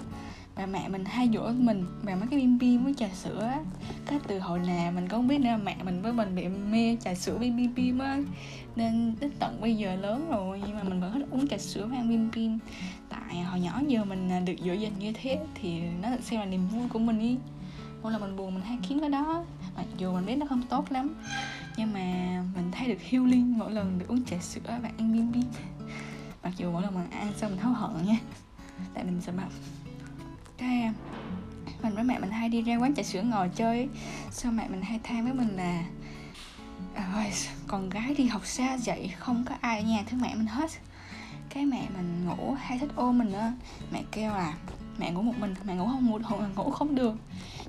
Bà 0.55 0.65
mẹ 0.65 0.89
mình 0.89 1.05
hay 1.05 1.29
dỗ 1.33 1.51
mình 1.51 1.85
bằng 2.03 2.19
mấy 2.19 2.27
cái 2.31 2.39
bim 2.39 2.57
bim 2.57 2.83
với 2.83 2.93
trà 2.93 3.07
sữa 3.13 3.43
á. 3.43 3.59
Cái 4.05 4.19
từ 4.27 4.39
hồi 4.39 4.59
nào 4.59 4.91
mình 4.91 5.07
cũng 5.07 5.19
không 5.19 5.27
biết 5.27 5.39
nữa, 5.39 5.59
mẹ 5.63 5.75
mình 5.83 6.01
với 6.01 6.13
mình 6.13 6.35
bị 6.35 6.47
mê 6.47 6.97
trà 7.01 7.13
sữa 7.13 7.37
bim 7.37 7.57
bim 7.57 7.75
bim 7.75 7.99
á. 7.99 8.19
Nên 8.75 9.15
đến 9.19 9.31
tận 9.39 9.61
bây 9.61 9.75
giờ 9.75 9.95
lớn 9.95 10.27
rồi, 10.29 10.61
nhưng 10.67 10.75
mà 10.75 10.83
mình 10.83 11.01
vẫn 11.01 11.13
thích 11.13 11.27
uống 11.31 11.47
trà 11.47 11.57
sữa 11.57 11.85
mang 11.85 11.99
ăn 11.99 12.09
bim 12.09 12.29
bim. 12.35 12.59
Tại 13.09 13.41
hồi 13.41 13.59
nhỏ 13.59 13.81
giờ 13.87 14.05
mình 14.05 14.45
được 14.45 14.55
dỗ 14.65 14.73
dành 14.73 14.99
như 14.99 15.13
thế 15.21 15.39
thì 15.55 15.81
nó 16.01 16.09
xem 16.21 16.39
là 16.39 16.45
niềm 16.45 16.67
vui 16.67 16.89
của 16.89 16.99
mình 16.99 17.19
đi 17.19 17.37
mỗi 18.03 18.11
lần 18.11 18.21
mình 18.21 18.37
buồn 18.37 18.53
mình 18.53 18.63
hay 18.63 18.77
kiếm 18.89 18.99
cái 18.99 19.09
đó, 19.09 19.43
mặc 19.75 19.85
dù 19.97 20.13
mình 20.13 20.25
biết 20.25 20.35
nó 20.35 20.45
không 20.49 20.61
tốt 20.69 20.91
lắm 20.91 21.15
nhưng 21.79 21.93
mà 21.93 22.43
mình 22.55 22.71
thấy 22.71 22.87
được 22.87 23.01
healing 23.09 23.57
mỗi 23.57 23.71
lần 23.71 23.99
được 23.99 24.05
uống 24.07 24.25
trà 24.25 24.37
sữa 24.37 24.79
và 24.81 24.89
ăn 24.97 25.13
bim 25.13 25.31
bim 25.31 25.43
mặc 26.43 26.53
dù 26.57 26.71
mỗi 26.71 26.81
lần 26.81 26.95
mình 26.95 27.09
ăn 27.09 27.33
xong 27.37 27.51
mình 27.51 27.59
hối 27.59 27.73
hận 27.73 28.05
nha. 28.05 28.17
Tại 28.93 29.03
mình 29.03 29.21
sợ 29.21 29.31
mập 29.31 29.49
cái, 30.57 30.91
mình 31.83 31.95
với 31.95 32.03
mẹ 32.03 32.19
mình 32.19 32.31
hay 32.31 32.49
đi 32.49 32.61
ra 32.61 32.77
quán 32.77 32.95
trà 32.95 33.03
sữa 33.03 33.21
ngồi 33.21 33.49
chơi 33.55 33.89
sau 34.21 34.31
sao 34.31 34.51
mẹ 34.51 34.67
mình 34.69 34.81
hay 34.81 34.99
than 35.03 35.23
với 35.23 35.33
mình 35.33 35.55
là 35.55 35.83
à, 36.95 37.11
ơi 37.13 37.31
con 37.67 37.89
gái 37.89 38.15
đi 38.17 38.25
học 38.25 38.45
xa 38.45 38.77
vậy 38.85 39.13
không 39.19 39.45
có 39.49 39.55
ai 39.61 39.79
ở 39.79 39.85
nhà 39.85 40.03
thương 40.07 40.21
mẹ 40.21 40.35
mình 40.35 40.47
hết. 40.47 40.71
Cái 41.49 41.65
mẹ 41.65 41.87
mình 41.97 42.25
ngủ 42.25 42.55
hay 42.59 42.79
thích 42.79 42.91
ôm 42.95 43.17
mình 43.17 43.31
nữa 43.31 43.51
mẹ 43.91 44.03
kêu 44.11 44.31
là 44.31 44.53
mẹ 44.99 45.11
ngủ 45.11 45.21
một 45.21 45.33
mình 45.39 45.53
mẹ 45.63 45.75
ngủ 45.75 45.85
không 45.85 46.05
ngủ, 46.05 46.19
ngủ 46.55 46.71
không 46.71 46.95
được. 46.95 47.13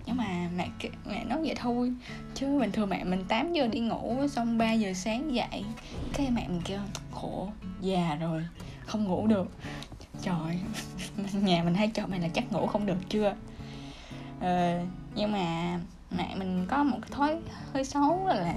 Nhưng 0.07 0.17
mà 0.17 0.49
mẹ 0.57 0.69
mẹ 1.07 1.25
nói 1.25 1.39
vậy 1.43 1.55
thôi. 1.57 1.93
Chứ 2.35 2.59
bình 2.59 2.73
thường 2.73 2.89
mẹ 2.89 3.05
mình 3.05 3.25
8 3.29 3.53
giờ 3.53 3.67
đi 3.67 3.81
ngủ 3.81 4.27
xong 4.29 4.59
3 4.59 4.73
giờ 4.73 4.93
sáng 4.95 5.35
dậy 5.35 5.65
cái 6.13 6.31
mẹ 6.31 6.49
mình 6.49 6.61
kêu 6.65 6.81
khổ 7.15 7.49
già 7.81 8.15
rồi 8.21 8.45
không 8.87 9.05
ngủ 9.05 9.27
được. 9.27 9.51
Trời 10.23 10.59
nhà 11.33 11.63
mình 11.65 11.75
hay 11.75 11.91
cho 11.95 12.07
mày 12.07 12.21
là 12.21 12.29
chắc 12.29 12.53
ngủ 12.53 12.67
không 12.67 12.87
được 12.87 12.99
chưa? 13.09 13.35
Ờ, 14.41 14.81
nhưng 15.15 15.33
mà 15.33 15.79
mẹ 16.17 16.35
mình 16.39 16.67
có 16.69 16.85
một 16.85 16.99
cái 17.03 17.11
thói 17.11 17.39
hơi 17.73 17.85
xấu 17.85 18.27
là 18.27 18.55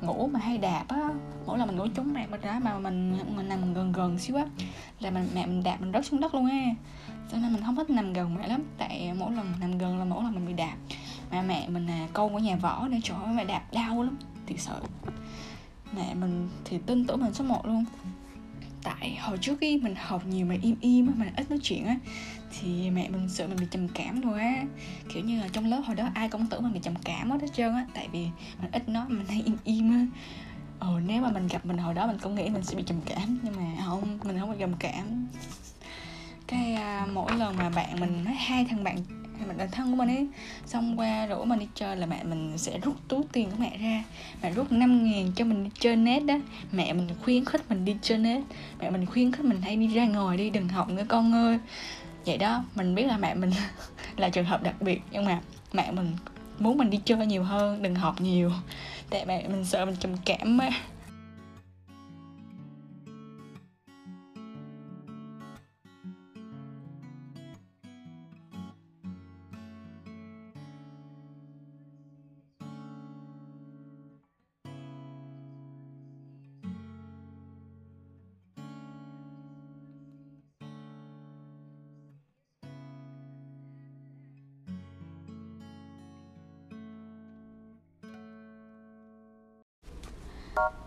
ngủ 0.00 0.30
mà 0.32 0.40
hay 0.40 0.58
đạp 0.58 0.84
á. 0.88 1.10
Mỗi 1.46 1.58
lần 1.58 1.68
mình 1.68 1.76
ngủ 1.76 1.86
trúng 1.94 2.12
mẹ 2.12 2.26
mình 2.26 2.40
ra 2.40 2.60
mà 2.62 2.78
mình 2.78 3.18
mình 3.36 3.48
nằm 3.48 3.74
gần 3.74 3.92
gần 3.92 4.18
xíu 4.18 4.36
á, 4.36 4.44
là 5.00 5.10
mình, 5.10 5.28
mẹ 5.34 5.46
mình 5.46 5.62
đạp 5.62 5.76
mình 5.80 5.92
rớt 5.92 6.06
xuống 6.06 6.20
đất 6.20 6.34
luôn 6.34 6.46
á. 6.50 6.74
Cho 7.32 7.38
nên 7.38 7.52
mình 7.52 7.62
không 7.66 7.76
thích 7.76 7.90
nằm 7.90 8.12
gần 8.12 8.34
mẹ 8.34 8.48
lắm, 8.48 8.62
tại 8.78 9.12
mỗi 9.18 9.32
lần 9.32 9.52
nằm 9.60 9.78
gần 9.78 9.98
là 9.98 10.04
mỗi 10.04 10.24
lần 10.24 10.34
mình 10.34 10.46
bị 10.46 10.52
đạp. 10.52 10.74
Mà 11.30 11.42
mẹ 11.42 11.68
mình 11.68 11.86
là 11.86 12.08
câu 12.12 12.28
của 12.28 12.38
nhà 12.38 12.56
võ 12.56 12.88
nên 12.88 13.02
chỗ 13.02 13.14
mẹ 13.34 13.44
đạp 13.44 13.62
đau 13.72 14.02
lắm, 14.02 14.16
thiệt 14.46 14.60
sợ 14.60 14.80
mẹ 15.92 16.14
mình 16.14 16.48
thì 16.64 16.78
tin 16.78 17.06
tưởng 17.06 17.20
mình 17.20 17.34
số 17.34 17.44
1 17.44 17.66
luôn 17.66 17.84
tại 18.86 19.16
hồi 19.20 19.38
trước 19.38 19.58
khi 19.60 19.76
mình 19.76 19.94
học 19.98 20.26
nhiều 20.26 20.46
mà 20.46 20.54
im 20.62 20.76
im 20.80 21.12
mình 21.16 21.28
ít 21.36 21.50
nói 21.50 21.58
chuyện 21.62 21.84
á 21.84 21.96
thì 22.50 22.90
mẹ 22.90 23.08
mình 23.08 23.28
sợ 23.28 23.46
mình 23.46 23.56
bị 23.60 23.66
trầm 23.70 23.88
cảm 23.88 24.20
rồi 24.20 24.40
á. 24.40 24.64
Kiểu 25.14 25.24
như 25.24 25.40
là 25.40 25.48
trong 25.52 25.66
lớp 25.66 25.80
hồi 25.84 25.96
đó 25.96 26.08
ai 26.14 26.28
cũng 26.28 26.46
tưởng 26.46 26.62
mình 26.62 26.72
bị 26.72 26.80
trầm 26.82 26.94
cảm 27.04 27.30
hết 27.30 27.40
hết 27.40 27.48
trơn 27.56 27.74
á 27.74 27.86
tại 27.94 28.08
vì 28.12 28.26
mình 28.62 28.70
ít 28.72 28.88
nói 28.88 29.04
mình 29.08 29.26
hay 29.26 29.42
im 29.44 29.56
im 29.64 29.90
á. 29.90 30.06
Ờ 30.78 31.00
nếu 31.06 31.22
mà 31.22 31.30
mình 31.30 31.48
gặp 31.48 31.66
mình 31.66 31.78
hồi 31.78 31.94
đó 31.94 32.06
mình 32.06 32.18
cũng 32.22 32.34
nghĩ 32.34 32.48
mình 32.48 32.62
sẽ 32.62 32.74
bị 32.76 32.82
trầm 32.86 33.00
cảm 33.06 33.38
nhưng 33.42 33.56
mà 33.56 33.84
không 33.86 34.18
mình 34.24 34.38
không 34.38 34.50
bị 34.50 34.56
trầm 34.60 34.72
cảm. 34.78 35.26
Cái 36.46 36.74
à, 36.74 37.06
mỗi 37.12 37.32
lần 37.36 37.56
mà 37.56 37.70
bạn 37.70 38.00
mình 38.00 38.24
nói 38.24 38.34
hai 38.34 38.64
thằng 38.64 38.84
bạn 38.84 38.96
mình 39.46 39.56
là 39.56 39.66
thân 39.66 39.90
của 39.90 39.96
mình 39.96 40.08
ấy. 40.08 40.26
Xong 40.66 41.00
qua 41.00 41.26
rủ 41.26 41.44
mình 41.44 41.58
đi 41.58 41.66
chơi 41.74 41.96
là 41.96 42.06
mẹ 42.06 42.24
mình 42.24 42.58
sẽ 42.58 42.78
rút 42.78 42.96
túi 43.08 43.22
tiền 43.32 43.50
của 43.50 43.56
mẹ 43.58 43.78
ra. 43.78 44.04
Mẹ 44.42 44.50
rút 44.50 44.72
5 44.72 45.04
ngàn 45.04 45.32
cho 45.36 45.44
mình 45.44 45.64
đi 45.64 45.70
chơi 45.78 45.96
net 45.96 46.20
đó. 46.20 46.34
Mẹ 46.72 46.92
mình 46.92 47.08
khuyến 47.24 47.44
khích 47.44 47.70
mình 47.70 47.84
đi 47.84 47.96
chơi 48.02 48.18
net. 48.18 48.42
Mẹ 48.80 48.90
mình 48.90 49.06
khuyến 49.06 49.32
khích 49.32 49.44
mình 49.44 49.60
hãy 49.62 49.76
đi 49.76 49.86
ra 49.86 50.04
ngồi 50.04 50.36
đi, 50.36 50.50
đừng 50.50 50.68
học 50.68 50.88
nữa 50.88 51.04
con 51.08 51.34
ơi. 51.34 51.58
Vậy 52.26 52.38
đó, 52.38 52.64
mình 52.74 52.94
biết 52.94 53.04
là 53.04 53.18
mẹ 53.18 53.34
mình 53.34 53.50
là 54.16 54.28
trường 54.28 54.44
hợp 54.44 54.62
đặc 54.62 54.82
biệt, 54.82 55.00
nhưng 55.10 55.24
mà 55.24 55.40
mẹ 55.72 55.90
mình 55.90 56.16
muốn 56.58 56.78
mình 56.78 56.90
đi 56.90 57.00
chơi 57.04 57.26
nhiều 57.26 57.42
hơn, 57.42 57.82
đừng 57.82 57.94
học 57.94 58.20
nhiều. 58.20 58.50
Tại 59.10 59.26
mẹ 59.26 59.48
mình 59.48 59.64
sợ 59.64 59.84
mình 59.84 59.96
trầm 60.00 60.16
cảm 60.24 60.58
á. 60.58 60.70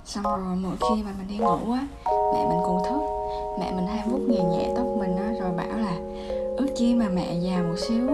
Xong 0.09 0.23
rồi 0.23 0.55
mỗi 0.55 0.75
khi 0.79 1.03
mà 1.03 1.11
mình 1.17 1.27
đi 1.27 1.37
ngủ 1.37 1.71
á, 1.71 1.87
mẹ 2.33 2.45
mình 2.49 2.59
cũng 2.65 2.83
thức. 2.89 3.01
Mẹ 3.59 3.71
mình 3.75 3.87
hay 3.87 4.03
vuốt 4.07 4.19
nhẹ 4.19 4.43
nhẹ 4.43 4.73
tóc 4.75 4.85
mình 4.99 5.17
á, 5.17 5.33
rồi 5.39 5.51
bảo 5.57 5.77
là, 5.77 5.97
ước 6.57 6.67
chi 6.75 6.95
mà 6.95 7.05
mẹ 7.13 7.33
già 7.39 7.61
một 7.61 7.75
xíu, 7.77 8.07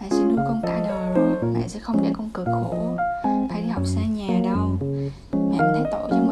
mẹ 0.00 0.08
sẽ 0.10 0.18
nuôi 0.18 0.38
con 0.48 0.60
cả 0.66 0.80
đời 0.88 1.14
rồi, 1.14 1.52
mẹ 1.54 1.68
sẽ 1.68 1.80
không 1.80 2.02
để 2.02 2.10
con 2.16 2.30
cực 2.34 2.46
khổ, 2.46 2.74
phải 3.50 3.62
đi 3.62 3.68
học 3.68 3.82
xa 3.86 4.00
nhà 4.00 4.40
đâu. 4.44 4.68
Mẹ 5.32 5.58
mình 5.58 5.72
thấy 5.74 5.84
tội 5.92 6.10
cho 6.10 6.23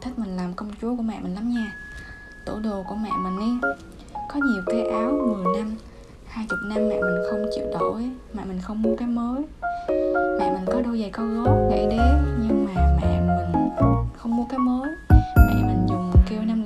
thích 0.00 0.18
mình 0.18 0.36
làm 0.36 0.54
công 0.54 0.70
chúa 0.80 0.96
của 0.96 1.02
mẹ 1.02 1.20
mình 1.22 1.34
lắm 1.34 1.50
nha. 1.54 1.72
Tủ 2.46 2.58
đồ 2.64 2.82
của 2.88 2.94
mẹ 2.94 3.10
mình 3.24 3.36
ấy, 3.36 3.72
có 4.28 4.40
nhiều 4.40 4.62
cái 4.66 4.82
áo 4.88 5.10
10 5.10 5.56
năm, 5.56 5.74
hai 6.26 6.46
chục 6.48 6.58
năm 6.64 6.88
mẹ 6.88 7.00
mình 7.00 7.22
không 7.30 7.44
chịu 7.54 7.64
đổi, 7.80 8.10
mẹ 8.32 8.44
mình 8.44 8.60
không 8.60 8.82
mua 8.82 8.96
cái 8.96 9.08
mới. 9.08 9.42
Mẹ 10.38 10.52
mình 10.52 10.64
có 10.66 10.80
đôi 10.84 11.00
giày 11.00 11.10
cao 11.12 11.26
gót 11.26 11.68
gãy 11.70 11.86
đế 11.90 12.20
nhưng 12.40 12.66
mà 12.66 12.96
mẹ 12.96 13.20
mình 13.20 13.70
không 14.16 14.36
mua 14.36 14.44
cái 14.48 14.58
mới. 14.58 14.90
Mẹ 15.36 15.54
mình 15.66 15.86
dùng 15.88 16.12
kêu 16.30 16.40
năm 16.42 16.64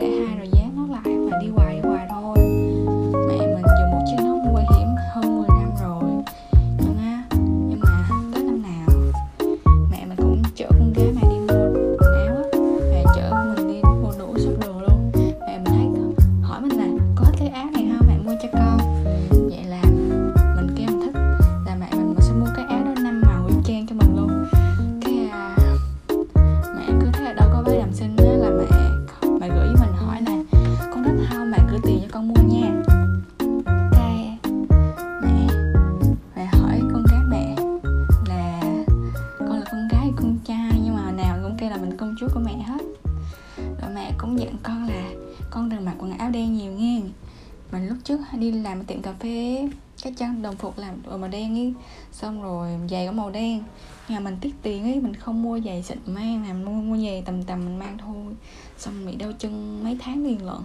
làm 48.72 48.80
ở 48.80 48.84
tiệm 48.86 49.02
cà 49.02 49.12
phê 49.12 49.68
cái 50.02 50.12
chân 50.16 50.42
đồng 50.42 50.56
phục 50.56 50.78
làm 50.78 51.02
đồ 51.02 51.16
màu 51.16 51.28
đen 51.28 51.54
ấy. 51.54 51.74
Xong 52.12 52.42
rồi 52.42 52.70
giày 52.90 53.06
có 53.06 53.12
màu 53.12 53.30
đen. 53.30 53.62
Nhà 54.08 54.20
mình 54.20 54.36
tiếc 54.40 54.54
tiền 54.62 54.82
ấy, 54.82 55.00
mình 55.00 55.14
không 55.14 55.42
mua 55.42 55.60
giày 55.60 55.82
xịn 55.82 55.98
mang, 56.06 56.42
làm 56.46 56.64
mình 56.64 56.64
mua 56.64 56.82
mua 56.82 57.04
giày 57.04 57.22
tầm 57.26 57.42
tầm 57.42 57.64
mình 57.64 57.78
mang 57.78 57.98
thôi. 57.98 58.36
Xong 58.78 59.06
bị 59.06 59.16
đau 59.16 59.32
chân 59.38 59.84
mấy 59.84 59.98
tháng 60.00 60.24
liền 60.24 60.46
lận. 60.46 60.58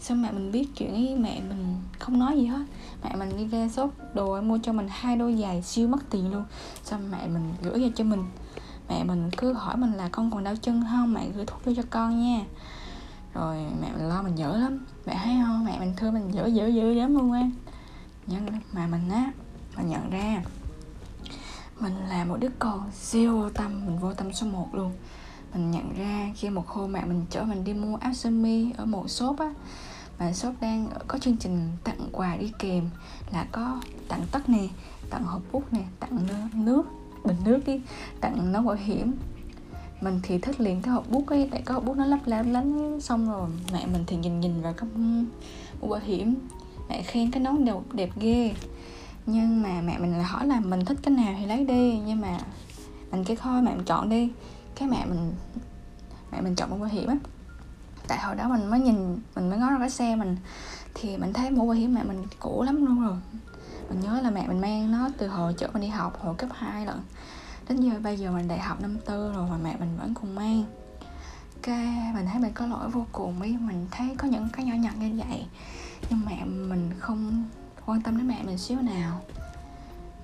Xong 0.00 0.22
mẹ 0.22 0.32
mình 0.32 0.52
biết 0.52 0.68
chuyện 0.76 0.94
ấy, 0.94 1.16
mẹ 1.16 1.40
mình 1.48 1.76
không 1.98 2.18
nói 2.18 2.36
gì 2.36 2.46
hết. 2.46 2.64
Mẹ 3.04 3.16
mình 3.16 3.36
đi 3.36 3.46
ra 3.46 3.68
shop 3.68 3.90
đồ 4.14 4.40
mua 4.40 4.58
cho 4.62 4.72
mình 4.72 4.86
hai 4.90 5.16
đôi 5.16 5.36
giày, 5.36 5.62
siêu 5.62 5.88
mất 5.88 6.10
tiền 6.10 6.32
luôn. 6.32 6.44
Xong 6.84 7.10
mẹ 7.10 7.26
mình 7.26 7.54
gửi 7.62 7.80
ra 7.80 7.88
cho 7.96 8.04
mình. 8.04 8.24
Mẹ 8.88 9.04
mình 9.04 9.30
cứ 9.36 9.52
hỏi 9.52 9.76
mình 9.76 9.92
là 9.92 10.08
con 10.08 10.30
còn 10.30 10.44
đau 10.44 10.56
chân 10.56 10.84
không? 10.90 11.12
Mẹ 11.12 11.26
gửi 11.36 11.46
thuốc 11.46 11.64
vô 11.64 11.72
cho 11.76 11.82
con 11.90 12.22
nha. 12.22 12.44
Rồi 13.34 13.56
mẹ 13.82 13.88
mình 13.96 14.08
lo 14.08 14.22
mình 14.22 14.34
dở 14.34 14.56
lắm 14.56 14.84
mẹ 15.06 15.20
thấy 15.24 15.36
không? 15.46 15.64
Mẹ 15.64 15.78
mình 15.80 15.92
thương 15.96 16.14
mình 16.14 16.34
dữ 16.34 16.46
dữ 16.46 16.66
dữ 16.66 16.94
lắm 16.94 17.14
luôn 17.14 17.32
á. 17.32 17.50
Nhưng 18.26 18.46
mà 18.72 18.86
mình 18.86 19.08
á 19.08 19.32
mình 19.76 19.88
nhận 19.88 20.10
ra 20.10 20.42
mình 21.80 21.96
là 22.08 22.24
một 22.24 22.36
đứa 22.40 22.50
con 22.58 22.90
siêu 22.92 23.38
vô 23.38 23.50
tâm 23.50 23.86
mình 23.86 23.98
vô 23.98 24.14
tâm 24.14 24.32
số 24.32 24.46
1 24.46 24.68
luôn. 24.74 24.92
Mình 25.54 25.70
nhận 25.70 25.98
ra 25.98 26.30
khi 26.36 26.50
một 26.50 26.68
hôm 26.68 26.92
mẹ 26.92 27.04
mình 27.04 27.24
chở 27.30 27.42
mình 27.42 27.64
đi 27.64 27.74
mua 27.74 27.96
áo 27.96 28.14
sơ 28.14 28.30
mi 28.30 28.72
ở 28.76 28.84
một 28.84 29.10
shop 29.10 29.38
á 29.38 29.52
mà 30.18 30.32
shop 30.32 30.54
đang 30.60 30.88
có 31.08 31.18
chương 31.18 31.36
trình 31.36 31.68
tặng 31.84 32.08
quà 32.12 32.36
đi 32.36 32.52
kèm 32.58 32.90
là 33.32 33.46
có 33.52 33.80
tặng 34.08 34.22
tất 34.30 34.48
nè 34.48 34.68
tặng 35.10 35.24
hộp 35.24 35.42
bút 35.52 35.72
nè 35.72 35.82
tặng 36.00 36.18
nước, 36.54 36.82
bình 37.24 37.36
nước 37.44 37.60
đi 37.66 37.80
tặng 38.20 38.52
nón 38.52 38.66
bảo 38.66 38.76
hiểm 38.76 39.12
mình 40.04 40.20
thì 40.22 40.38
thích 40.38 40.60
liền 40.60 40.82
cái 40.82 40.94
hộp 40.94 41.10
bút 41.10 41.26
ấy 41.26 41.48
tại 41.50 41.62
cái 41.66 41.74
hộp 41.74 41.84
bút 41.84 41.96
nó 41.96 42.06
lấp 42.06 42.18
lánh 42.24 42.52
lánh 42.52 43.00
xong 43.00 43.30
rồi 43.30 43.48
mẹ 43.72 43.86
mình 43.86 44.04
thì 44.06 44.16
nhìn 44.16 44.40
nhìn 44.40 44.62
vào 44.62 44.72
cái 44.72 44.88
mũ 45.80 45.88
bảo 45.88 46.00
hiểm 46.04 46.34
mẹ 46.88 47.02
khen 47.02 47.30
cái 47.30 47.42
nón 47.42 47.64
đẹp, 47.64 47.74
đẹp 47.92 48.10
ghê. 48.16 48.54
Nhưng 49.26 49.62
mà 49.62 49.80
mẹ 49.80 49.98
mình 49.98 50.12
lại 50.12 50.22
hỏi 50.22 50.46
là 50.46 50.60
mình 50.60 50.84
thích 50.84 50.96
cái 51.02 51.14
nào 51.14 51.34
thì 51.40 51.46
lấy 51.46 51.64
đi 51.64 52.00
nhưng 52.06 52.20
mà 52.20 52.38
mình 53.10 53.24
cái 53.24 53.36
thôi 53.36 53.62
mẹ 53.62 53.74
mình 53.74 53.84
chọn 53.84 54.08
đi. 54.08 54.30
Cái 54.74 54.88
mẹ 54.88 55.04
mình 55.06 55.32
mẹ 56.32 56.40
mình 56.40 56.54
chọn 56.54 56.70
mũ 56.70 56.76
bảo 56.76 56.88
hiểm 56.88 57.08
á. 57.08 57.16
Tại 58.08 58.18
hồi 58.18 58.34
đó 58.34 58.48
mình 58.48 58.70
mới 58.70 58.80
nhìn 58.80 59.18
mình 59.34 59.50
mới 59.50 59.58
ngó 59.58 59.70
ra 59.70 59.78
cái 59.78 59.90
xe 59.90 60.16
mình 60.16 60.36
thì 60.94 61.16
mình 61.16 61.32
thấy 61.32 61.50
mũ 61.50 61.66
bảo 61.66 61.76
hiểm 61.76 61.94
mẹ 61.94 62.02
mình 62.04 62.22
cũ 62.38 62.62
lắm 62.62 62.86
luôn 62.86 63.02
rồi. 63.02 63.16
Mình 63.88 64.00
nhớ 64.00 64.20
là 64.20 64.30
mẹ 64.30 64.46
mình 64.46 64.60
mang 64.60 64.92
nó 64.92 65.08
từ 65.18 65.28
hồi 65.28 65.54
chở 65.58 65.68
mình 65.72 65.82
đi 65.82 65.88
học 65.88 66.18
hồi 66.20 66.34
cấp 66.34 66.50
2 66.52 66.86
lận 66.86 66.98
đến 67.68 67.80
giờ 67.80 68.00
bây 68.02 68.16
giờ 68.16 68.30
mình 68.30 68.48
đại 68.48 68.58
học 68.58 68.80
năm 68.80 68.98
tư 69.06 69.32
rồi 69.32 69.48
mà 69.50 69.56
mẹ 69.56 69.76
mình 69.80 69.96
vẫn 70.00 70.14
còn 70.14 70.34
mang. 70.34 70.64
Cái 71.62 72.12
mình 72.14 72.26
thấy 72.32 72.40
mình 72.40 72.52
có 72.54 72.66
lỗi 72.66 72.88
vô 72.88 73.06
cùng 73.12 73.42
ý 73.42 73.56
mình 73.56 73.86
thấy 73.90 74.14
có 74.18 74.28
những 74.28 74.48
cái 74.52 74.64
nhỏ 74.64 74.74
nhặt 74.74 74.94
như 74.98 75.22
vậy. 75.28 75.46
Nhưng 76.10 76.20
mẹ 76.26 76.44
mình 76.44 76.90
không 76.98 77.44
quan 77.86 78.02
tâm 78.02 78.16
đến 78.16 78.28
mẹ 78.28 78.42
mình 78.42 78.58
xíu 78.58 78.80
nào. 78.80 79.20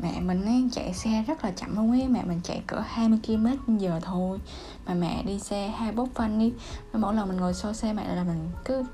Mẹ 0.02 0.20
mình 0.20 0.44
ấy 0.44 0.68
chạy 0.72 0.94
xe 0.94 1.24
rất 1.26 1.44
là 1.44 1.50
chậm 1.50 1.76
luôn 1.76 1.90
ấy. 1.90 2.08
Mẹ 2.08 2.24
mình 2.24 2.40
chạy 2.44 2.62
cỡ 2.66 2.80
20 2.86 3.18
km 3.26 3.76
giờ 3.78 4.00
thôi. 4.02 4.38
Mà 4.86 4.94
mẹ 4.94 5.22
đi 5.22 5.38
xe 5.38 5.68
hai 5.68 5.92
bốc 5.92 6.08
phanh 6.14 6.38
đi 6.38 6.52
mỗi 6.92 7.14
lần 7.14 7.28
mình 7.28 7.36
ngồi 7.36 7.54
sau 7.54 7.74
xe 7.74 7.92
mẹ 7.92 8.14
là 8.14 8.24
mình 8.24 8.50
cứ 8.64 8.84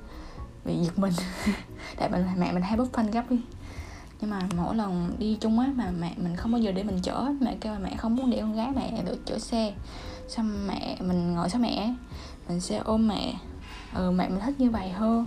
bị 0.65 0.79
giật 0.85 0.99
mình. 0.99 1.13
Tại 1.97 2.09
mình, 2.11 2.27
mẹ 2.37 2.53
mình 2.53 2.63
hai 2.63 2.77
bốc 2.77 2.89
phanh 2.93 3.11
gấp 3.11 3.31
đi 3.31 3.41
nhưng 4.21 4.31
mà 4.31 4.41
mỗi 4.57 4.77
lần 4.77 5.17
đi 5.19 5.37
chung 5.41 5.59
á 5.59 5.73
mà 5.77 5.91
mẹ 6.01 6.15
mình 6.17 6.37
không 6.37 6.53
bao 6.53 6.61
giờ 6.61 6.73
để 6.73 6.83
mình 6.83 6.99
chở. 7.03 7.27
Mẹ 7.41 7.57
kêu 7.61 7.73
là 7.73 7.79
mẹ 7.79 7.97
không 7.97 8.17
muốn 8.17 8.31
để 8.31 8.41
con 8.41 8.57
gái 8.57 8.71
mẹ 8.77 9.03
được 9.07 9.27
chở 9.27 9.39
xe. 9.39 9.75
Xong 10.29 10.67
mẹ 10.67 10.97
mình 11.01 11.35
ngồi 11.35 11.51
sau 11.51 11.61
mẹ 11.61 11.95
mình 12.49 12.61
sẽ 12.61 12.77
ôm 12.77 13.09
mẹ. 13.09 13.35
Ừ 13.95 14.11
mẹ 14.11 14.29
mình 14.29 14.41
thích 14.41 14.61
như 14.61 14.71
vậy 14.71 14.91
hơn. 14.91 15.27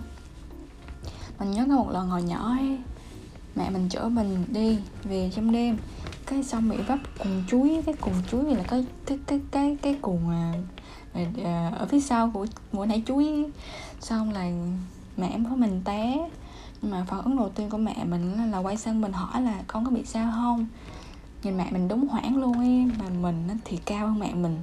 Mình 1.38 1.50
nhớ 1.50 1.64
có 1.68 1.74
một 1.74 1.90
lần 1.90 2.08
hồi 2.08 2.22
nhỏ 2.22 2.56
ấy 2.58 2.78
mẹ 3.56 3.70
mình 3.70 3.88
chở 3.88 4.08
mình 4.08 4.44
đi 4.48 4.78
về 5.04 5.30
trong 5.34 5.52
đêm. 5.52 5.78
Cái 6.26 6.42
xong 6.42 6.68
bị 6.68 6.76
vấp 6.76 6.98
cùng 7.18 7.44
chuối 7.48 7.82
cái 7.86 7.94
cùng 8.00 8.14
chuối 8.30 8.42
này 8.42 8.54
là 8.54 8.62
cái 8.62 8.86
cái 9.06 9.18
cái 9.26 9.40
cái 9.50 9.76
cái 9.82 9.98
cùng 10.02 10.30
à, 10.30 10.52
à, 11.12 11.22
à, 11.44 11.72
ở 11.78 11.86
phía 11.86 12.00
sau 12.00 12.30
của 12.34 12.46
của 12.72 12.86
nãy 12.86 13.02
chuối. 13.06 13.50
Xong 14.00 14.32
là 14.32 14.50
mẹ 15.16 15.28
em 15.28 15.44
có 15.44 15.56
mình 15.56 15.80
té 15.84 16.28
mà 16.82 17.04
phản 17.08 17.24
ứng 17.24 17.36
đầu 17.36 17.48
tiên 17.48 17.70
của 17.70 17.78
mẹ 17.78 18.04
mình 18.04 18.50
là 18.50 18.58
quay 18.58 18.76
sang 18.76 19.00
mình 19.00 19.12
hỏi 19.12 19.42
là 19.42 19.62
con 19.66 19.84
có 19.84 19.90
bị 19.90 20.04
sao 20.04 20.32
không? 20.34 20.66
Nhìn 21.42 21.56
mẹ 21.56 21.70
mình 21.70 21.88
đúng 21.88 22.08
hoảng 22.08 22.36
luôn 22.36 22.58
ấy 22.58 22.90
mà 22.98 23.08
mình 23.20 23.48
thì 23.64 23.76
cao 23.76 24.06
hơn 24.06 24.18
mẹ 24.18 24.34
mình. 24.34 24.58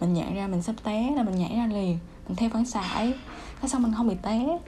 Mình 0.00 0.14
nhảy 0.14 0.34
ra 0.34 0.46
mình 0.46 0.62
sắp 0.62 0.74
té 0.82 1.10
là 1.16 1.22
mình 1.22 1.36
nhảy 1.36 1.56
ra 1.56 1.66
liền 1.66 1.98
mình 2.28 2.36
theo 2.36 2.50
phản 2.50 2.66
xạ 2.66 2.80
ấy. 2.80 3.14
Cái 3.60 3.68
xong 3.68 3.82
mình 3.82 3.92
không 3.96 4.08
bị 4.08 4.14
té. 4.22 4.58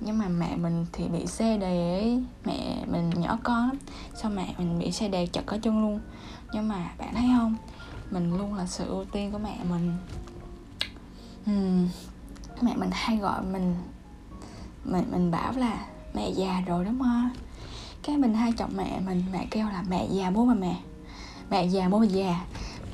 Nhưng 0.00 0.18
mà 0.18 0.28
mẹ 0.28 0.56
mình 0.56 0.86
thì 0.92 1.08
bị 1.08 1.26
xe 1.26 1.58
đè 1.58 1.98
ấy. 2.00 2.24
Mẹ 2.44 2.84
mình 2.86 3.10
nhỏ 3.16 3.38
con 3.42 3.68
lắm 3.68 3.78
sao 4.14 4.30
mẹ 4.30 4.54
mình 4.58 4.78
bị 4.78 4.92
xe 4.92 5.08
đè 5.08 5.26
chật 5.26 5.46
cả 5.46 5.56
chân 5.62 5.82
luôn. 5.82 6.00
Nhưng 6.52 6.68
mà 6.68 6.90
bạn 6.98 7.14
thấy 7.14 7.28
không? 7.38 7.56
Mình 8.10 8.36
luôn 8.38 8.54
là 8.54 8.66
sự 8.66 8.88
ưu 8.88 9.04
tiên 9.04 9.32
của 9.32 9.38
mẹ 9.38 9.56
mình. 9.70 9.92
Uhm, 11.50 11.88
mẹ 12.60 12.76
mình 12.76 12.90
hay 12.92 13.16
gọi 13.16 13.42
mình 13.42 13.74
mình 14.84 15.04
mình 15.12 15.30
bảo 15.30 15.52
là 15.56 15.86
mẹ 16.14 16.30
già 16.30 16.62
rồi 16.66 16.84
đúng 16.84 16.98
không? 16.98 17.30
Cái 18.02 18.16
mình 18.16 18.34
hai 18.34 18.52
chồng 18.52 18.70
mẹ 18.76 19.00
mình, 19.06 19.22
mẹ 19.32 19.46
kêu 19.50 19.66
là 19.66 19.84
mẹ 19.88 20.06
già 20.10 20.30
bố 20.30 20.44
mà 20.44 20.54
mẹ 20.54 20.76
mẹ 21.50 21.66
già 21.66 21.88
bố 21.88 21.98
mà 21.98 22.06
già, 22.06 22.44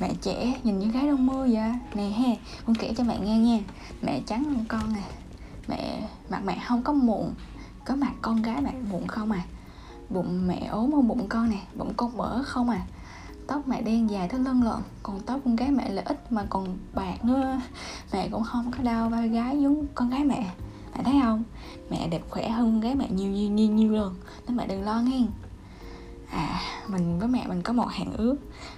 mẹ 0.00 0.10
trẻ 0.22 0.60
nhìn 0.62 0.78
như 0.78 0.90
gái 0.90 1.06
đông 1.06 1.26
mưa 1.26 1.48
vậy 1.50 1.72
nè 1.94 2.02
he, 2.02 2.36
con 2.66 2.76
kể 2.76 2.94
cho 2.96 3.04
mẹ 3.04 3.18
nghe 3.18 3.38
nha, 3.38 3.58
mẹ 4.02 4.20
trắng 4.26 4.44
hơn 4.44 4.64
con 4.68 4.92
nè, 4.92 5.02
mẹ, 5.68 6.08
mặt 6.30 6.40
mẹ 6.44 6.62
không 6.66 6.82
có 6.82 6.92
mụn, 6.92 7.26
có 7.84 7.94
mặt 7.96 8.12
con 8.22 8.42
gái 8.42 8.60
mẹ 8.62 8.72
mụn 8.90 9.06
không 9.06 9.30
à? 9.30 9.42
Bụng 10.08 10.46
mẹ 10.46 10.66
ốm 10.70 10.92
hơn 10.92 11.08
bụng 11.08 11.28
con 11.28 11.50
nè, 11.50 11.60
bụng 11.74 11.92
con 11.96 12.16
mỡ 12.16 12.42
không 12.46 12.70
à? 12.70 12.86
Tóc 13.46 13.68
mẹ 13.68 13.82
đen 13.82 14.10
dài 14.10 14.28
tới 14.28 14.40
lưng 14.40 14.62
lợn, 14.62 14.80
còn 15.02 15.20
tóc 15.20 15.40
con 15.44 15.56
gái 15.56 15.70
mẹ 15.70 15.90
là 15.90 16.02
ít 16.06 16.32
mà 16.32 16.44
còn 16.50 16.78
bạc 16.94 17.24
nữa, 17.24 17.60
mẹ 18.12 18.28
cũng 18.28 18.44
không 18.44 18.72
có 18.76 18.82
đau 18.82 19.08
vai 19.08 19.28
gái 19.28 19.60
giống 19.60 19.86
con 19.94 20.10
gái 20.10 20.24
mẹ 20.24 20.50
mẹ 20.98 21.04
thấy 21.04 21.20
không? 21.22 21.44
Mẹ 21.90 22.08
đẹp 22.08 22.22
khỏe 22.30 22.48
hơn 22.48 22.80
gái 22.80 22.94
mẹ 22.94 23.08
nhiều 23.10 23.30
nhiều 23.30 23.50
nhiều 23.50 23.70
nhiều 23.70 23.92
luôn 23.92 24.14
nên 24.46 24.56
mẹ 24.56 24.66
đừng 24.66 24.82
lo 24.82 25.00
nghe. 25.00 25.20
À 26.30 26.60
mình 26.88 27.18
với 27.18 27.28
mẹ 27.28 27.46
mình 27.46 27.62
có 27.62 27.72
một 27.72 27.90
hẹn 27.90 28.12
ước. 28.12 28.36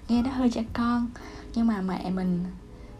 Nghe 0.08 0.22
nó 0.22 0.30
hơi 0.30 0.50
trẻ 0.50 0.64
con, 0.72 1.06
nhưng 1.54 1.66
mà 1.66 1.80
mẹ 1.80 2.10
mình 2.10 2.44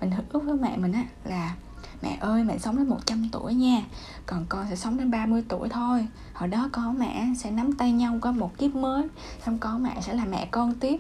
mình 0.01 0.11
ước 0.33 0.41
với 0.45 0.57
mẹ 0.57 0.77
mình 0.77 0.93
á, 0.93 1.05
là 1.25 1.55
mẹ 2.03 2.17
ơi, 2.21 2.45
mẹ 2.45 2.59
sống 2.59 2.77
đến 2.77 2.89
100 2.89 3.29
tuổi 3.33 3.55
nha, 3.55 3.83
còn 4.27 4.47
con 4.49 4.67
sẽ 4.71 4.77
sống 4.77 4.97
đến 4.97 5.11
30 5.11 5.45
tuổi 5.49 5.69
thôi. 5.69 6.07
Hồi 6.35 6.49
đó 6.49 6.69
có 6.73 6.93
mẹ 6.99 7.27
sẽ 7.39 7.51
nắm 7.51 7.73
tay 7.73 7.93
nhau 7.93 8.19
có 8.21 8.33
một 8.33 8.59
kiếp 8.59 8.75
mới, 8.75 9.09
xong 9.47 9.59
con 9.59 9.83
mẹ 9.83 10.01
sẽ 10.01 10.15
là 10.15 10.25
mẹ 10.25 10.49
con 10.51 10.75
tiếp. 10.75 10.97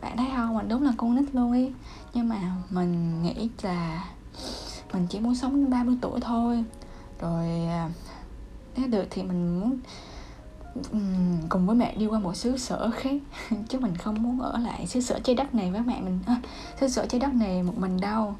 Bạn 0.00 0.16
thấy 0.16 0.26
không? 0.36 0.56
Mình 0.56 0.68
đúng 0.68 0.82
là 0.82 0.92
con 0.96 1.16
nít 1.16 1.34
luôn 1.34 1.52
ý. 1.52 1.72
Nhưng 2.14 2.28
mà 2.28 2.40
mình 2.70 3.22
nghĩ 3.22 3.48
là 3.62 4.04
mình 4.92 5.06
chỉ 5.10 5.20
muốn 5.20 5.34
sống 5.34 5.54
đến 5.54 5.70
30 5.70 5.98
tuổi 6.00 6.20
thôi 6.20 6.64
rồi 7.20 7.46
à, 7.66 7.90
nếu 8.76 8.88
được 8.88 9.04
thì 9.10 9.22
mình 9.22 9.60
muốn 9.60 9.78
cùng 11.48 11.66
với 11.66 11.76
mẹ 11.76 11.94
đi 11.96 12.06
qua 12.06 12.18
một 12.18 12.36
xứ 12.36 12.58
sở 12.58 12.90
khác. 12.90 13.20
Chứ 13.68 13.78
mình 13.78 13.96
không 13.96 14.22
muốn 14.22 14.40
ở 14.40 14.58
lại 14.58 14.86
xứ 14.86 15.00
sở 15.00 15.20
trái 15.24 15.36
đất 15.36 15.54
này 15.54 15.70
với 15.70 15.80
mẹ 15.80 16.00
mình. 16.00 16.18
À, 16.26 16.40
xứ 16.80 16.88
sở 16.88 17.06
trái 17.06 17.20
đất 17.20 17.34
này 17.34 17.62
một 17.62 17.78
mình 17.78 18.00
đâu. 18.00 18.34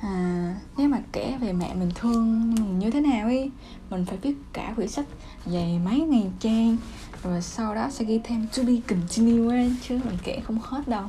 À, 0.00 0.54
nếu 0.76 0.88
mà 0.88 0.98
kể 1.12 1.36
về 1.40 1.52
mẹ 1.52 1.74
mình 1.74 1.90
thương 1.94 2.54
mình 2.54 2.78
như 2.78 2.90
thế 2.90 3.00
nào 3.00 3.26
ấy 3.26 3.50
mình 3.90 4.04
phải 4.04 4.16
viết 4.16 4.36
cả 4.52 4.72
quyển 4.76 4.88
sách 4.88 5.06
dày 5.46 5.80
mấy 5.84 6.00
ngàn 6.00 6.30
trang 6.40 6.76
rồi 7.22 7.42
sau 7.42 7.74
đó 7.74 7.88
sẽ 7.90 8.04
ghi 8.04 8.20
thêm 8.24 8.46
to 8.56 8.62
be 8.62 8.72
continue 8.88 9.70
chứ 9.88 10.00
mình 10.04 10.18
kể 10.24 10.40
không 10.46 10.58
hết 10.62 10.88
đâu. 10.88 11.04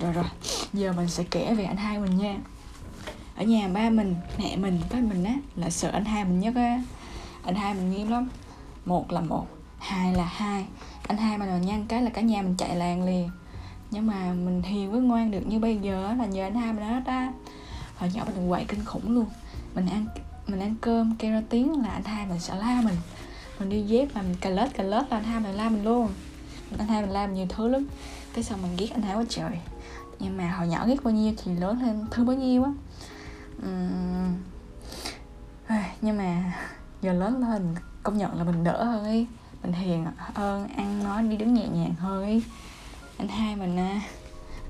Rồi 0.00 0.12
rồi 0.12 0.24
giờ 0.72 0.92
mình 0.92 1.08
sẽ 1.08 1.24
kể 1.30 1.54
về 1.54 1.64
anh 1.64 1.76
hai 1.76 1.98
mình 1.98 2.18
nha 2.18 2.38
ở 3.36 3.44
nhà 3.44 3.68
ba 3.68 3.90
mình, 3.90 4.14
mẹ 4.38 4.56
mình 4.56 4.80
với 4.90 5.00
mình 5.00 5.24
á, 5.24 5.34
là 5.56 5.70
sợ 5.70 5.90
anh 5.90 6.04
hai 6.04 6.24
mình 6.24 6.40
nhất 6.40 6.54
á. 6.56 6.82
Anh 7.42 7.54
hai 7.54 7.74
mình 7.74 7.90
nghiêm 7.90 8.08
lắm. 8.08 8.28
Một 8.84 9.12
là 9.12 9.20
một, 9.20 9.46
hai 9.78 10.14
là 10.14 10.24
hai. 10.24 10.66
Anh 11.06 11.16
hai 11.16 11.38
mà 11.38 11.46
nhăn 11.46 11.84
cái 11.88 12.02
là 12.02 12.10
cả 12.10 12.20
nhà 12.20 12.42
mình 12.42 12.54
chạy 12.58 12.76
làng 12.76 13.04
liền. 13.04 13.30
Nhưng 13.90 14.06
mà 14.06 14.32
mình 14.32 14.62
hiền 14.62 14.90
với 14.92 15.00
ngoan 15.00 15.30
được 15.30 15.46
như 15.46 15.58
bây 15.58 15.76
giờ 15.76 16.14
là 16.18 16.26
nhờ 16.26 16.46
anh 16.46 16.54
hai 16.54 16.72
mình 16.72 16.84
đó 16.90 17.00
á. 17.06 17.32
Hồi 17.96 18.10
nhỏ 18.14 18.24
mình 18.36 18.48
quậy 18.48 18.64
kinh 18.64 18.84
khủng 18.84 19.14
luôn. 19.14 19.26
Mình 19.74 19.86
ăn 19.86 20.06
mình 20.46 20.60
ăn 20.60 20.74
cơm, 20.80 21.16
kêu 21.16 21.32
ra 21.32 21.42
tiếng 21.50 21.82
là 21.82 21.88
anh 21.88 22.04
hai 22.04 22.26
mình 22.26 22.40
sợ 22.40 22.54
la 22.54 22.80
mình. 22.84 22.96
Mình 23.58 23.68
đi 23.68 23.82
dép 23.82 24.08
mà 24.14 24.22
mình 24.22 24.36
cà 24.40 24.50
lết 24.50 24.74
cà 24.74 24.82
lết 24.82 25.10
là 25.10 25.16
anh 25.16 25.24
hai 25.24 25.40
mình 25.40 25.54
la 25.54 25.68
mình 25.68 25.84
luôn. 25.84 26.08
Anh 26.78 26.88
hai 26.88 27.02
mình 27.02 27.10
la 27.10 27.26
mình 27.26 27.34
nhiều 27.34 27.46
thứ 27.48 27.68
lắm. 27.68 27.86
Cái 28.34 28.44
xong 28.44 28.62
mình 28.62 28.76
ghét 28.78 28.88
anh 28.92 29.02
hai 29.02 29.16
quá 29.16 29.24
trời. 29.28 29.58
Nhưng 30.18 30.36
mà 30.36 30.50
hồi 30.50 30.68
nhỏ 30.68 30.86
ghét 30.86 31.04
bao 31.04 31.14
nhiêu 31.14 31.34
thì 31.44 31.54
lớn 31.54 31.82
lên 31.82 32.06
thương 32.10 32.26
bao 32.26 32.36
nhiêu 32.36 32.64
á 32.64 32.70
uhm... 33.58 34.34
nhưng 36.00 36.18
mà 36.18 36.52
giờ 37.02 37.12
lớn 37.12 37.50
lên 37.50 37.74
công 38.02 38.18
nhận 38.18 38.38
là 38.38 38.44
mình 38.44 38.64
đỡ 38.64 38.84
hơn 38.84 39.04
ấy. 39.04 39.26
Mình 39.62 39.72
hiền 39.72 40.06
hơn, 40.34 40.68
ăn 40.76 41.04
nói 41.04 41.22
đi 41.22 41.36
đứng 41.36 41.54
nhẹ 41.54 41.68
nhàng 41.68 41.94
hơn 41.94 42.22
ấy. 42.22 42.42
Anh 43.18 43.28
hai 43.28 43.56
mình 43.56 43.78
à, 43.78 44.00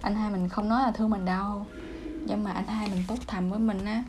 anh 0.03 0.15
hai 0.15 0.31
mình 0.31 0.49
không 0.49 0.69
nói 0.69 0.83
là 0.83 0.91
thương 0.91 1.11
mình 1.11 1.25
đâu. 1.25 1.67
Nhưng 2.27 2.45
mà 2.45 2.53
anh 2.53 2.67
hai 2.67 2.89
mình 2.89 3.05
tốt 3.09 3.19
thầm 3.27 3.51
với 3.51 3.59
mình 3.59 3.85
á. 3.85 4.05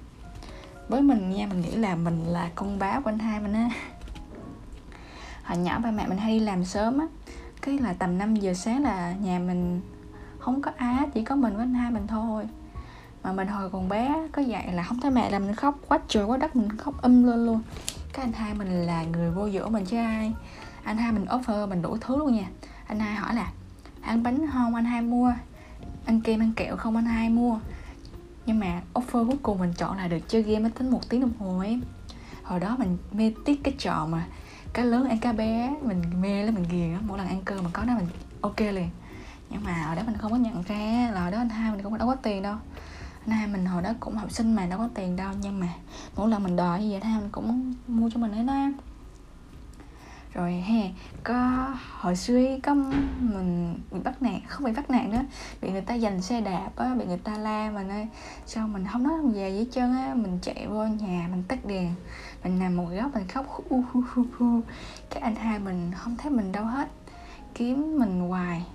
Với 0.90 1.02
mình 1.02 1.30
nha, 1.30 1.48
mình 1.48 1.62
nghĩ 1.62 1.76
là 1.76 1.96
mình 1.96 2.24
là 2.24 2.50
con 2.56 2.80
báo 2.80 3.02
của 3.02 3.10
anh 3.10 3.20
hai 3.20 3.40
mình 3.40 3.54
á. 3.54 3.70
Hồi 5.44 5.58
nhỏ 5.58 5.80
ba 5.80 5.92
mẹ 5.92 6.08
mình 6.08 6.18
hay 6.18 6.40
đi 6.40 6.46
làm 6.46 6.66
sớm 6.66 6.98
á. 7.00 7.08
Cái 7.62 7.78
là 7.78 7.94
tầm 7.94 8.18
5 8.18 8.36
giờ 8.36 8.54
sáng 8.54 8.84
là 8.84 9.14
nhà 9.14 9.40
mình 9.40 9.82
không 10.40 10.62
có 10.62 10.72
ai 10.78 11.08
chỉ 11.14 11.24
có 11.24 11.36
mình 11.36 11.54
với 11.56 11.64
anh 11.64 11.74
hai 11.74 11.92
mình 11.92 12.08
thôi 12.08 12.48
mà 13.26 13.32
mình 13.32 13.48
hồi 13.48 13.70
còn 13.70 13.90
bé 13.90 14.28
có 14.32 14.42
dạy 14.42 14.74
là 14.74 14.84
không 14.84 15.00
thấy 15.00 15.12
mẹ 15.12 15.30
là 15.30 15.40
mình 15.40 15.56
khóc 15.56 15.80
quá 15.88 16.00
trời 16.08 16.26
quá 16.26 16.38
đất, 16.38 16.56
mình 16.56 16.78
khóc 16.78 17.02
âm 17.02 17.24
lên 17.24 17.46
luôn. 17.46 17.62
Cái 18.14 18.26
anh 18.26 18.34
hai 18.34 18.54
mình 18.54 18.68
là 18.68 19.04
người 19.04 19.32
vô 19.32 19.46
giữa 19.48 19.70
mình 19.70 19.86
chứ 19.86 19.98
ai. 19.98 20.34
Anh 20.84 20.98
hai 20.98 21.12
mình 21.12 21.26
offer, 21.26 21.68
mình 21.68 21.82
đủ 21.82 21.98
thứ 22.02 22.18
luôn 22.18 22.36
nha. 22.36 22.46
Anh 22.88 23.00
hai 23.00 23.16
hỏi 23.16 23.36
là 23.36 23.52
ăn 24.02 24.24
bánh 24.24 24.48
không? 24.54 24.76
Anh 24.76 24.86
hai 24.86 25.02
mua. 25.02 25.34
Ăn 26.06 26.22
kem, 26.22 26.40
ăn 26.40 26.52
kẹo 26.56 26.76
không? 26.76 26.96
Anh 26.96 27.06
hai 27.06 27.30
mua. 27.30 27.60
Nhưng 28.46 28.60
mà 28.60 28.82
offer 28.94 29.28
cuối 29.28 29.38
cùng 29.44 29.60
mình 29.60 29.74
chọn 29.78 29.98
là 29.98 30.08
được 30.08 30.20
chơi 30.28 30.42
game 30.42 30.60
mới 30.60 30.72
tính 30.72 30.90
một 30.90 31.10
tiếng 31.10 31.22
đồng 31.22 31.34
hồ 31.40 31.60
ấy. 31.60 31.80
Hồi 32.44 32.60
đó 32.60 32.76
mình 32.80 32.98
mê 33.12 33.34
tiếc 33.46 33.64
cái 33.64 33.74
trò 33.78 34.08
mà 34.10 34.26
cá 34.74 34.84
lớn 34.84 35.10
ăn 35.10 35.20
cá 35.20 35.34
bé, 35.34 35.76
mình 35.82 36.02
mê 36.22 36.44
lắm, 36.44 36.56
mình 36.56 36.66
ghiền 36.70 36.94
á 36.94 37.00
mỗi 37.08 37.18
lần 37.18 37.28
ăn 37.28 37.42
cơm 37.46 37.64
mà 37.64 37.70
có 37.74 37.84
nó 37.84 37.96
mình 37.96 38.08
ok 38.42 38.60
liền. 38.60 38.90
Nhưng 39.50 39.64
mà 39.64 39.84
ở 39.84 39.96
đó 39.96 40.02
mình 40.06 40.18
không 40.18 40.32
có 40.32 40.38
nhận 40.38 40.64
ra 40.68 41.12
là 41.14 41.26
ở 41.26 41.32
đó 41.32 41.38
anh 41.38 41.50
hai 41.50 41.72
mình 41.72 41.84
cũng 41.84 41.98
đâu 41.98 42.08
có 42.08 42.16
tiền 42.16 42.44
đâu 42.44 42.56
nay 43.28 43.48
mình 43.48 43.66
hồi 43.66 43.82
đó 43.82 43.94
cũng 44.00 44.16
học 44.16 44.32
sinh 44.32 44.56
mà 44.56 44.66
đâu 44.66 44.80
có 44.80 44.90
tiền 44.94 45.16
đâu 45.16 45.32
nhưng 45.42 45.60
mà 45.60 45.68
mỗi 46.16 46.30
lần 46.30 46.44
mình 46.44 46.56
đòi 46.56 46.82
gì 46.82 46.92
vậy 46.92 47.00
thôi 47.04 47.12
mình 47.22 47.30
cũng 47.32 47.74
mua 47.88 48.10
cho 48.10 48.20
mình 48.20 48.32
ấy 48.32 48.44
đó 48.44 48.68
rồi 50.34 50.52
he 50.52 50.92
có 51.24 51.68
hồi 52.00 52.16
xưa 52.16 52.40
có 52.64 52.74
mình 53.20 53.80
bị 53.92 54.00
bắt 54.04 54.22
nạt 54.22 54.42
không 54.48 54.64
bị 54.64 54.72
bắt 54.72 54.90
nạt 54.90 55.08
nữa 55.08 55.24
bị 55.62 55.72
người 55.72 55.82
ta 55.82 55.98
giành 55.98 56.22
xe 56.22 56.42
đạp 56.42 56.70
á 56.76 56.96
bị 57.00 57.06
người 57.06 57.18
ta 57.18 57.38
la 57.38 57.72
mình 57.72 57.90
ơi 57.90 58.08
sao 58.46 58.68
mình 58.68 58.86
không 58.92 59.04
nói 59.04 59.14
về 59.34 59.50
dưới 59.50 59.68
chân 59.72 59.94
á 59.94 60.14
mình 60.16 60.40
chạy 60.42 60.68
vô 60.68 60.86
nhà 60.86 61.28
mình 61.32 61.44
tắt 61.48 61.66
đèn 61.66 61.94
mình 62.44 62.60
nằm 62.60 62.78
một 62.78 62.88
góc 62.90 63.14
mình 63.14 63.28
khóc 63.28 63.46
uh, 63.76 63.86
uh, 63.98 64.20
uh, 64.20 64.44
uh. 64.44 64.64
cái 65.10 65.22
anh 65.22 65.36
hai 65.36 65.60
mình 65.60 65.92
không 65.96 66.16
thấy 66.18 66.32
mình 66.32 66.52
đâu 66.52 66.66
hết 66.66 66.88
kiếm 67.56 68.00
mình 68.00 68.20
hoài 68.20 68.66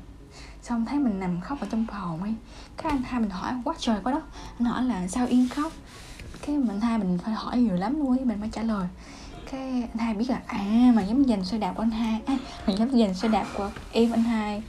xong 0.62 0.86
thấy 0.86 0.98
mình 0.98 1.20
nằm 1.20 1.40
khóc 1.40 1.60
ở 1.60 1.66
trong 1.70 1.86
phòng 1.90 2.22
ấy. 2.22 2.34
Cái 2.76 2.92
anh 2.92 3.02
hai 3.02 3.20
mình 3.20 3.30
hỏi 3.30 3.52
quá 3.64 3.74
trời 3.78 4.00
quá 4.04 4.12
đó. 4.12 4.22
Anh 4.58 4.64
hỏi 4.64 4.84
là 4.84 5.08
sao 5.08 5.26
yên 5.26 5.48
khóc? 5.48 5.72
Cái 6.46 6.56
mình 6.56 6.80
hai 6.80 6.98
mình 6.98 7.18
phải 7.24 7.34
hỏi 7.34 7.58
nhiều 7.58 7.76
lắm 7.76 7.98
luôn 8.00 8.18
ấy 8.18 8.24
mình 8.24 8.40
mới 8.40 8.48
trả 8.52 8.62
lời. 8.62 8.88
Cái 9.50 9.60
anh 9.60 9.98
hai 9.98 10.14
biết 10.14 10.30
là 10.30 10.40
à 10.46 10.92
mà 10.94 11.02
dám 11.02 11.24
giành 11.24 11.44
xe 11.44 11.58
đạp 11.58 11.72
của 11.72 11.82
anh 11.82 11.90
hai. 11.90 12.20
À, 12.26 12.36
mình 12.66 12.78
dám 12.78 12.90
giành 12.90 13.14
xe 13.14 13.28
đạp 13.28 13.46
của 13.56 13.70
em 13.92 14.12
anh 14.12 14.22
hai. 14.22 14.62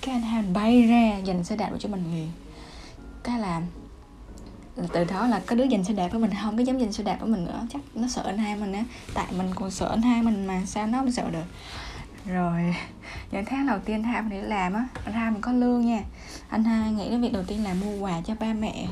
Cái 0.00 0.14
anh 0.14 0.22
hai 0.22 0.42
mình 0.42 0.52
bay 0.52 0.82
ra 0.82 1.20
giành 1.26 1.44
xe 1.44 1.56
đạp 1.56 1.70
cho 1.78 1.88
mình. 1.88 2.04
Liền 2.12 2.28
cái 3.22 3.38
là 3.38 3.62
từ 4.92 5.04
đó 5.04 5.26
là 5.26 5.42
có 5.46 5.56
đứa 5.56 5.68
giành 5.68 5.84
xe 5.84 5.94
đạp 5.94 6.08
với 6.08 6.20
mình 6.20 6.30
không 6.42 6.56
có 6.56 6.62
dám 6.62 6.80
giành 6.80 6.92
xe 6.92 7.04
đạp 7.04 7.16
với 7.20 7.30
mình 7.30 7.44
nữa. 7.44 7.66
Chắc 7.72 7.80
nó 7.94 8.08
sợ 8.08 8.22
anh 8.26 8.38
hai 8.38 8.56
mình 8.56 8.72
á. 8.72 8.84
Tại 9.14 9.26
mình 9.36 9.50
còn 9.54 9.70
sợ 9.70 9.88
anh 9.90 10.02
hai 10.02 10.22
mình 10.22 10.46
mà 10.46 10.62
sao 10.66 10.86
nó 10.86 10.98
không 10.98 11.12
sợ 11.12 11.30
được? 11.30 11.44
Rồi 12.28 12.74
những 13.30 13.44
tháng 13.44 13.66
đầu 13.66 13.78
tiên 13.84 13.96
anh 13.96 14.02
hai 14.02 14.22
mình 14.22 14.30
đi 14.30 14.48
làm 14.48 14.74
á 14.74 14.88
anh 15.04 15.14
hai 15.14 15.30
mình 15.30 15.40
có 15.40 15.52
lương 15.52 15.86
nha. 15.86 16.02
Anh 16.48 16.64
hai 16.64 16.92
nghĩ 16.92 17.10
đến 17.10 17.20
việc 17.20 17.32
đầu 17.32 17.42
tiên 17.46 17.64
là 17.64 17.74
mua 17.74 17.98
quà 17.98 18.20
cho 18.20 18.34
ba 18.40 18.52
mẹ 18.52 18.86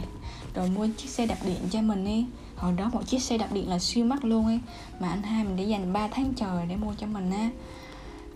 rồi 0.54 0.68
mua 0.68 0.88
chiếc 0.96 1.08
xe 1.08 1.26
đạp 1.26 1.38
điện 1.44 1.60
cho 1.70 1.82
mình 1.82 2.04
đi. 2.04 2.26
Hồi 2.56 2.72
đó 2.72 2.90
một 2.92 3.06
chiếc 3.06 3.22
xe 3.22 3.38
đạp 3.38 3.52
điện 3.52 3.68
là 3.68 3.78
siêu 3.78 4.04
mắc 4.04 4.24
luôn 4.24 4.46
ấy 4.46 4.60
mà 5.00 5.08
anh 5.08 5.22
hai 5.22 5.44
mình 5.44 5.56
để 5.56 5.64
dành 5.64 5.92
3 5.92 6.08
tháng 6.08 6.34
trời 6.34 6.66
để 6.68 6.76
mua 6.76 6.94
cho 6.98 7.06
mình 7.06 7.30
á. 7.30 7.50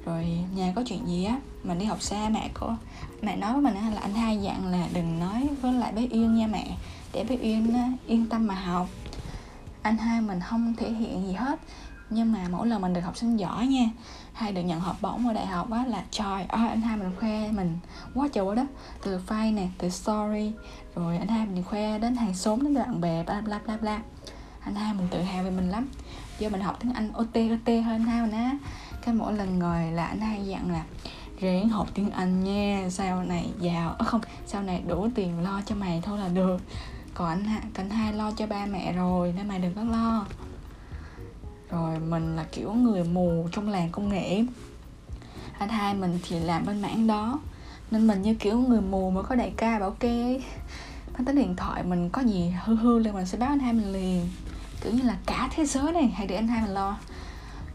Rồi 0.04 0.26
nhà 0.54 0.72
có 0.76 0.82
chuyện 0.86 1.06
gì 1.06 1.24
á 1.24 1.38
mình 1.64 1.78
đi 1.78 1.84
học 1.84 2.02
xa 2.02 2.28
mẹ 2.28 2.50
của 2.60 2.76
mẹ 3.22 3.36
nói 3.36 3.52
với 3.52 3.62
mình 3.62 3.74
á 3.74 3.90
là 3.94 4.00
anh 4.00 4.14
hai 4.14 4.36
dặn 4.36 4.66
là 4.66 4.88
đừng 4.92 5.20
nói 5.20 5.48
với 5.62 5.72
lại 5.72 5.92
bé 5.92 6.06
yên 6.10 6.34
nha 6.34 6.46
mẹ 6.46 6.66
để 7.12 7.24
bé 7.24 7.36
yên 7.36 7.74
á, 7.74 7.92
yên 8.06 8.26
tâm 8.28 8.46
mà 8.46 8.54
học. 8.54 8.88
Anh 9.82 9.96
hai 9.96 10.20
mình 10.20 10.40
không 10.40 10.74
thể 10.76 10.90
hiện 10.90 11.26
gì 11.26 11.32
hết 11.32 11.60
nhưng 12.11 12.33
mà 12.33 12.38
mỗi 12.51 12.66
lần 12.66 12.83
mình 12.83 12.92
được 12.92 13.01
học 13.01 13.16
sinh 13.16 13.37
giỏi 13.37 13.66
nha 13.66 13.88
hay 14.33 14.53
được 14.53 14.62
nhận 14.62 14.81
học 14.81 14.96
bổng 15.01 15.29
ở 15.29 15.35
đại 15.35 15.46
học 15.46 15.70
á 15.70 15.85
là 15.87 16.05
trời 16.11 16.44
ơi 16.44 16.68
anh 16.68 16.81
hai 16.81 16.96
mình 16.96 17.12
khoe 17.20 17.51
mình 17.51 17.79
quá 18.14 18.29
trời 18.33 18.44
quá 18.44 18.55
đất. 18.55 18.66
Từ 19.03 19.20
file 19.27 19.55
nè 19.55 19.68
từ 19.79 19.88
story 19.88 20.53
rồi 20.94 21.18
anh 21.18 21.29
hai 21.29 21.46
mình 21.46 21.64
khoe 21.64 21.99
đến 21.99 22.16
hàng 22.16 22.35
xóm 22.35 22.62
đến 22.62 22.75
bạn 22.75 23.01
bè 23.01 23.23
bla 23.23 23.40
bla 23.40 23.61
bla 23.64 23.77
bla. 23.77 24.01
Anh 24.61 24.75
hai 24.75 24.94
mình 24.94 25.09
tự 25.11 25.23
hào 25.23 25.44
về 25.44 25.51
mình 25.51 25.70
lắm. 25.70 25.88
Do 26.38 26.49
mình 26.49 26.61
học 26.61 26.77
tiếng 26.81 26.92
anh 26.92 27.12
ot 27.12 27.27
ot 27.35 27.68
hơn 27.68 27.85
anh 27.85 28.05
hai 28.05 28.23
mình 28.23 28.33
á. 28.33 28.59
Cái 29.03 29.14
mỗi 29.14 29.33
lần 29.33 29.59
ngồi 29.59 29.90
là 29.92 30.07
anh 30.07 30.20
hai 30.20 30.46
dặn 30.46 30.73
là 30.73 30.85
ráng 31.40 31.68
học 31.68 31.88
tiếng 31.94 32.11
anh 32.11 32.44
nha 32.44 32.88
sau 32.90 33.23
này 33.23 33.51
giàu. 33.61 33.94
À, 33.99 34.05
không 34.05 34.20
sau 34.46 34.62
này 34.62 34.83
đủ 34.87 35.09
tiền 35.14 35.40
lo 35.40 35.61
cho 35.66 35.75
mày 35.75 36.03
thôi 36.05 36.18
là 36.18 36.29
được. 36.29 36.62
Còn 37.14 37.29
anh 37.29 37.44
anh 37.75 37.90
hai 37.90 38.12
lo 38.12 38.31
cho 38.31 38.46
ba 38.46 38.66
mẹ 38.66 38.92
rồi 38.92 39.35
nên 39.37 39.49
mày 39.49 39.59
đừng 39.59 39.75
có 39.75 39.85
lo 39.85 40.27
rồi 41.70 41.98
mình 41.98 42.37
là 42.37 42.44
kiểu 42.52 42.72
người 42.72 43.04
mù 43.04 43.48
trong 43.52 43.68
làng 43.68 43.88
công 43.92 44.09
nghệ. 44.09 44.44
Anh 45.59 45.68
hai 45.68 45.94
mình 45.94 46.18
thì 46.28 46.40
làm 46.40 46.66
bên 46.66 46.83
mảng 46.83 47.06
đó. 47.06 47.40
Nên 47.90 48.06
mình 48.06 48.22
như 48.22 48.35
kiểu 48.35 48.59
người 48.59 48.80
mù 48.80 49.11
mà 49.11 49.22
có 49.22 49.35
đại 49.35 49.52
ca, 49.56 49.78
bảo 49.78 49.90
kê. 49.90 50.22
Ấy 50.22 50.44
nó 51.18 51.24
tới 51.26 51.35
điện 51.35 51.56
thoại 51.56 51.83
mình 51.83 52.11
có 52.11 52.22
gì 52.22 52.54
hư 52.64 52.74
hư 52.74 52.98
lên 52.98 53.14
mình 53.14 53.26
sẽ 53.26 53.38
báo 53.38 53.48
anh 53.48 53.59
hai 53.59 53.72
mình 53.72 53.92
liền. 53.92 54.28
Kiểu 54.80 54.92
như 54.92 55.02
là 55.02 55.16
cả 55.26 55.48
thế 55.54 55.64
giới 55.66 55.92
này 55.92 56.09
hãy 56.14 56.26
để 56.26 56.37
anh 56.37 56.48
hai 56.48 56.62
mình 56.62 56.74
lo. 56.74 56.98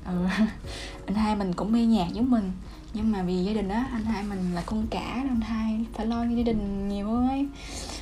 Ừ. 0.05 0.25
anh 1.05 1.15
hai 1.15 1.35
mình 1.35 1.53
cũng 1.53 1.71
mê 1.71 1.85
nhạc 1.85 2.07
giống 2.13 2.31
mình. 2.31 2.51
Nhưng 2.93 3.11
mà 3.11 3.23
vì 3.23 3.43
gia 3.43 3.53
đình 3.53 3.69
á, 3.69 3.87
anh 3.91 4.05
hai 4.05 4.23
mình 4.23 4.55
là 4.55 4.63
con 4.65 4.87
cả 4.87 5.11
anh 5.15 5.41
hai 5.41 5.85
phải 5.93 6.05
lo 6.05 6.23
gia 6.23 6.43
đình 6.43 6.89
nhiều 6.89 7.15
ấy. 7.15 7.47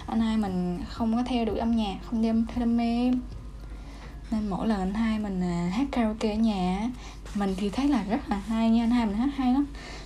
Anh 0.06 0.20
hai 0.20 0.38
mình 0.38 0.80
không 0.90 1.16
có 1.16 1.24
theo 1.26 1.46
đuổi 1.46 1.58
âm 1.58 1.76
nhạc, 1.76 1.98
không 2.06 2.22
đem 2.22 2.46
theo 2.46 2.60
đam 2.60 2.78
mê 2.78 3.12
nên 4.32 4.50
mỗi 4.50 4.68
lần 4.68 4.80
anh 4.80 4.94
hai 4.94 5.20
mình 5.20 5.42
à, 5.42 5.70
hát 5.74 5.88
karaoke 5.92 6.32
ở 6.32 6.36
nhà 6.36 6.90
mình 7.36 7.56
thì 7.58 7.70
thấy 7.70 7.88
là 7.88 8.04
rất 8.04 8.30
là 8.30 8.36
hay 8.36 8.70
nha, 8.70 8.84
anh 8.84 8.92
hai 8.92 9.06
mình 9.06 9.16
hát 9.16 9.30
hay 9.36 9.54
lắm. 9.54 9.66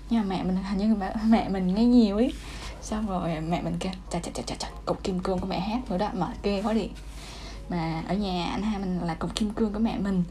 Nhưng 0.09 0.21
mà 0.21 0.35
mẹ 0.35 0.43
mình 0.43 0.57
hình 0.63 0.77
như 0.77 0.95
mẹ 1.25 1.49
mình 1.49 1.75
nghe 1.75 1.85
nhiều 1.85 2.17
ấy. 2.17 2.33
Xong 2.81 3.07
rồi 3.07 3.41
mẹ 3.41 3.61
mình 3.61 3.75
kêu 3.79 3.91
chà 4.09 4.19
chà 4.19 4.31
chà 4.31 4.43
chà 4.43 4.55
chà 4.55 4.67
cục 4.85 5.03
kim 5.03 5.19
cương 5.19 5.39
của 5.39 5.47
mẹ 5.47 5.59
hát 5.59 5.91
nữa 5.91 5.97
đó 5.97 6.09
mà 6.13 6.33
ghê 6.43 6.61
quá 6.61 6.73
đi. 6.73 6.89
Mà 7.69 8.03
ở 8.07 8.15
nhà 8.15 8.45
anh 8.45 8.61
hai 8.61 8.79
mình 8.79 8.99
là 8.99 9.13
cục 9.13 9.35
kim 9.35 9.49
cương 9.49 9.73
của 9.73 9.79
mẹ 9.79 9.97
mình. 9.97 10.23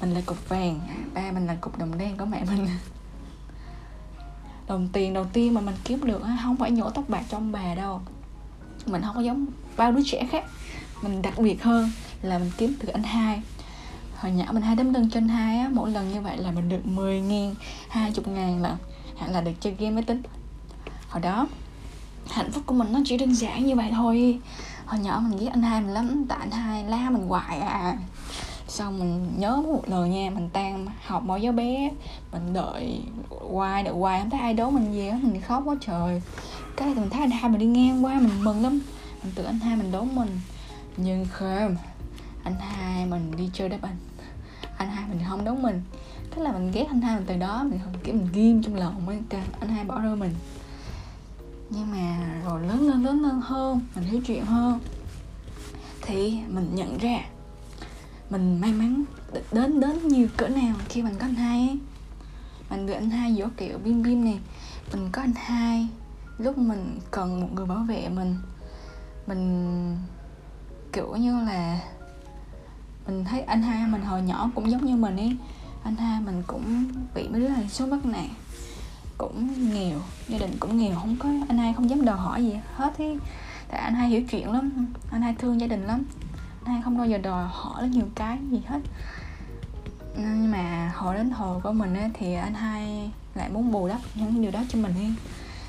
Mình 0.00 0.14
là 0.14 0.20
cục 0.26 0.48
vàng, 0.48 0.80
ba 1.14 1.32
mình 1.32 1.46
là 1.46 1.54
cục 1.60 1.78
đồng 1.78 1.98
đen 1.98 2.16
của 2.16 2.24
mẹ 2.24 2.44
mình. 2.44 2.66
Đồng 4.68 4.88
tiền 4.92 5.14
đầu 5.14 5.24
tiên 5.32 5.54
mà 5.54 5.60
mình 5.60 5.74
kiếm 5.84 6.04
được 6.04 6.22
không 6.42 6.56
phải 6.56 6.70
nhổ 6.70 6.90
tóc 6.90 7.08
bạc 7.08 7.22
trong 7.28 7.52
bà 7.52 7.74
đâu. 7.74 8.00
Mình 8.86 9.02
không 9.02 9.14
có 9.14 9.20
giống 9.20 9.46
bao 9.76 9.92
đứa 9.92 10.02
trẻ 10.04 10.26
khác. 10.30 10.44
Mình 11.02 11.22
đặc 11.22 11.38
biệt 11.38 11.62
hơn 11.62 11.90
là 12.26 12.38
mình 12.38 12.50
kiếm 12.58 12.74
từ 12.80 12.88
anh 12.88 13.02
hai. 13.02 13.42
Hồi 14.16 14.32
nhỏ 14.32 14.44
mình 14.52 14.62
hai 14.62 14.76
đấm 14.76 14.94
lưng 14.94 15.10
trên 15.10 15.28
hai 15.28 15.58
á, 15.58 15.70
mỗi 15.72 15.90
lần 15.90 16.12
như 16.12 16.20
vậy 16.20 16.36
là 16.36 16.50
mình 16.50 16.68
được 16.68 16.86
10 16.86 17.20
ngàn 17.20 17.54
hai 17.88 18.12
chục 18.12 18.28
ngàn 18.28 18.62
là 18.62 18.76
hẳn 19.18 19.32
là 19.32 19.40
được 19.40 19.52
chơi 19.60 19.74
game 19.78 19.90
máy 19.90 20.02
tính. 20.02 20.22
Hồi 21.08 21.22
đó, 21.22 21.46
hạnh 22.30 22.52
phúc 22.52 22.62
của 22.66 22.74
mình 22.74 22.92
nó 22.92 23.00
chỉ 23.04 23.16
đơn 23.16 23.34
giản 23.34 23.66
như 23.66 23.76
vậy 23.76 23.90
thôi. 23.90 24.38
Hồi 24.86 25.00
nhỏ 25.00 25.22
mình 25.28 25.38
ghét 25.38 25.48
anh 25.52 25.62
hai 25.62 25.80
mình 25.80 25.90
lắm, 25.90 26.24
tại 26.28 26.38
anh 26.40 26.50
hai 26.50 26.84
la 26.84 27.10
mình 27.10 27.28
hoài 27.28 27.60
à. 27.60 27.96
Xong 28.68 28.98
mình 28.98 29.32
nhớ 29.38 29.56
một 29.56 29.82
lời 29.86 30.08
nha, 30.08 30.30
mình 30.30 30.48
tan 30.52 30.86
học 31.06 31.22
mỗi 31.26 31.42
giáo 31.42 31.52
bé. 31.52 31.90
Mình 32.32 32.52
đợi 32.52 33.00
hoài 33.50 33.82
đợi 33.82 33.94
hoài, 33.94 34.20
không 34.20 34.30
thấy 34.30 34.40
ai 34.40 34.54
đố 34.54 34.70
mình 34.70 34.92
gì 34.92 35.08
á 35.08 35.18
mình 35.22 35.40
khóc 35.40 35.62
quá 35.64 35.74
trời. 35.80 36.22
Cái 36.76 36.94
mình 36.94 37.10
thấy 37.10 37.20
anh 37.20 37.30
hai 37.30 37.50
mình 37.50 37.60
đi 37.60 37.66
ngang 37.66 38.04
qua, 38.04 38.14
mình 38.14 38.44
mừng 38.44 38.62
lắm. 38.62 38.80
Mình 39.22 39.32
tưởng 39.34 39.46
anh 39.46 39.60
hai 39.60 39.76
mình 39.76 39.92
đố 39.92 40.04
mình. 40.04 40.40
Nhưng 40.96 41.26
không 41.30 41.76
anh 42.46 42.54
hai 42.60 43.06
mình 43.06 43.32
đi 43.36 43.50
chơi 43.52 43.68
đá 43.68 43.76
banh. 43.82 43.96
Anh 44.76 44.90
hai 44.90 45.08
mình 45.08 45.20
không 45.28 45.44
đúng 45.44 45.62
mình. 45.62 45.82
Thế 46.30 46.42
là 46.42 46.52
mình 46.52 46.70
ghét 46.70 46.84
anh 46.88 47.00
hai 47.00 47.16
mình 47.16 47.24
từ 47.26 47.36
đó, 47.36 47.64
mình 47.70 47.80
kiểu 48.04 48.14
mình 48.14 48.28
ghim 48.32 48.62
trong 48.62 48.74
lòng 48.74 49.06
mới 49.06 49.18
anh 49.60 49.68
hai 49.68 49.84
bỏ 49.84 50.00
rơi 50.00 50.16
mình. 50.16 50.34
Nhưng 51.70 51.90
mà 51.90 52.40
rồi 52.44 52.62
lớn 52.62 52.88
lên 52.88 53.02
lớn 53.02 53.22
lên 53.22 53.40
hơn, 53.40 53.80
mình 53.94 54.04
hiểu 54.04 54.20
chuyện 54.26 54.44
hơn, 54.44 54.80
thì 56.02 56.38
mình 56.48 56.74
nhận 56.74 56.98
ra 56.98 57.18
mình 58.30 58.60
may 58.60 58.72
mắn 58.72 59.04
đến 59.52 59.80
đến 59.80 60.08
nhiều 60.08 60.28
cỡ 60.36 60.48
nào 60.48 60.74
khi 60.88 61.02
mình 61.02 61.14
có 61.18 61.26
anh 61.26 61.34
hai 61.34 61.60
ấy. 61.60 61.78
Mình 62.70 62.86
được 62.86 62.94
anh 62.94 63.10
hai 63.10 63.34
giữa 63.34 63.48
kiểu 63.56 63.78
bim 63.84 64.02
bim 64.02 64.24
này. 64.24 64.38
Mình 64.92 65.08
có 65.12 65.22
anh 65.22 65.34
hai, 65.36 65.88
lúc 66.38 66.58
mình 66.58 66.98
cần 67.10 67.40
một 67.40 67.48
người 67.54 67.66
bảo 67.66 67.84
vệ 67.88 68.08
mình 68.08 68.36
mình, 69.26 69.96
kiểu 70.92 71.16
như 71.16 71.44
là 71.44 71.80
mình 73.06 73.24
thấy 73.24 73.40
anh 73.40 73.62
hai 73.62 73.86
mình 73.86 74.02
hồi 74.02 74.22
nhỏ 74.22 74.50
cũng 74.54 74.70
giống 74.70 74.86
như 74.86 74.96
mình 74.96 75.16
ấy. 75.16 75.36
Anh 75.84 75.96
hai 75.96 76.20
mình 76.20 76.42
cũng 76.46 76.84
bị 77.14 77.28
mấy 77.28 77.40
đứa 77.40 77.48
này 77.48 77.68
số 77.68 77.86
bắt 77.86 78.06
nạt 78.06 78.30
cũng 79.18 79.70
nghèo 79.72 79.98
gia 80.28 80.38
đình 80.38 80.50
cũng 80.60 80.78
nghèo 80.78 80.94
không 80.94 81.16
có 81.18 81.28
anh 81.48 81.58
hai 81.58 81.72
không 81.72 81.90
dám 81.90 82.04
đòi 82.04 82.16
hỏi 82.16 82.44
gì 82.44 82.60
hết 82.74 82.94
thì 82.96 83.16
tại 83.68 83.80
anh 83.80 83.94
hai 83.94 84.08
hiểu 84.08 84.22
chuyện 84.30 84.52
lắm 84.52 84.86
anh 85.10 85.22
hai 85.22 85.34
thương 85.34 85.60
gia 85.60 85.66
đình 85.66 85.86
lắm. 85.86 86.02
Anh 86.64 86.74
hai 86.74 86.82
không 86.82 86.98
bao 86.98 87.06
giờ 87.06 87.18
đòi 87.18 87.44
hỏi 87.50 87.88
nhiều 87.88 88.06
cái 88.14 88.38
gì 88.50 88.60
hết. 88.66 88.80
Nhưng 90.18 90.50
mà 90.50 90.92
hồi 90.94 91.14
đến 91.14 91.30
hồi 91.30 91.60
của 91.60 91.72
mình 91.72 91.94
ấy, 91.94 92.10
thì 92.14 92.34
anh 92.34 92.54
hai 92.54 93.10
lại 93.34 93.48
muốn 93.48 93.72
bù 93.72 93.88
đắp 93.88 94.00
những 94.14 94.42
điều 94.42 94.50
đó 94.50 94.60
cho 94.68 94.78
mình 94.78 94.94
đi 94.98 95.10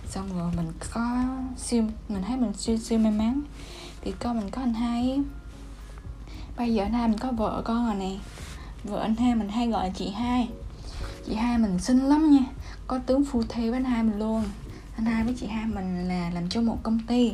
xong 0.09 0.29
rồi 0.37 0.51
mình 0.57 0.71
có 0.93 1.23
siêu 1.57 1.83
mình 2.09 2.23
thấy 2.27 2.37
mình 2.37 2.53
siêu 2.53 2.77
siêu 2.77 2.99
may 2.99 3.11
mắn. 3.11 3.41
Thì 4.01 4.13
con 4.19 4.39
mình 4.39 4.49
có 4.51 4.61
anh 4.61 4.73
hai 4.73 5.21
bây 6.57 6.73
giờ 6.73 6.83
anh 6.83 6.93
hai 6.93 7.07
mình 7.07 7.17
có 7.17 7.31
vợ 7.31 7.61
con 7.65 7.85
rồi 7.85 7.95
nè. 7.95 8.17
Vợ 8.83 8.99
anh 8.99 9.15
hai 9.15 9.35
mình 9.35 9.49
hay 9.49 9.67
gọi 9.67 9.87
là 9.87 9.93
chị 9.95 10.09
hai. 10.09 10.49
Chị 11.25 11.35
hai 11.35 11.57
mình 11.57 11.79
xinh 11.79 11.99
lắm 11.99 12.31
nha. 12.31 12.45
Có 12.87 12.99
tướng 13.05 13.25
phu 13.25 13.43
thê 13.49 13.69
với 13.69 13.77
anh 13.77 13.83
hai 13.83 14.03
mình 14.03 14.19
luôn. 14.19 14.43
Anh 14.95 15.05
hai 15.05 15.23
với 15.23 15.33
chị 15.39 15.47
hai 15.47 15.65
mình 15.65 16.07
là 16.07 16.29
làm 16.33 16.49
cho 16.49 16.61
một 16.61 16.77
công 16.83 16.99
ty. 17.07 17.33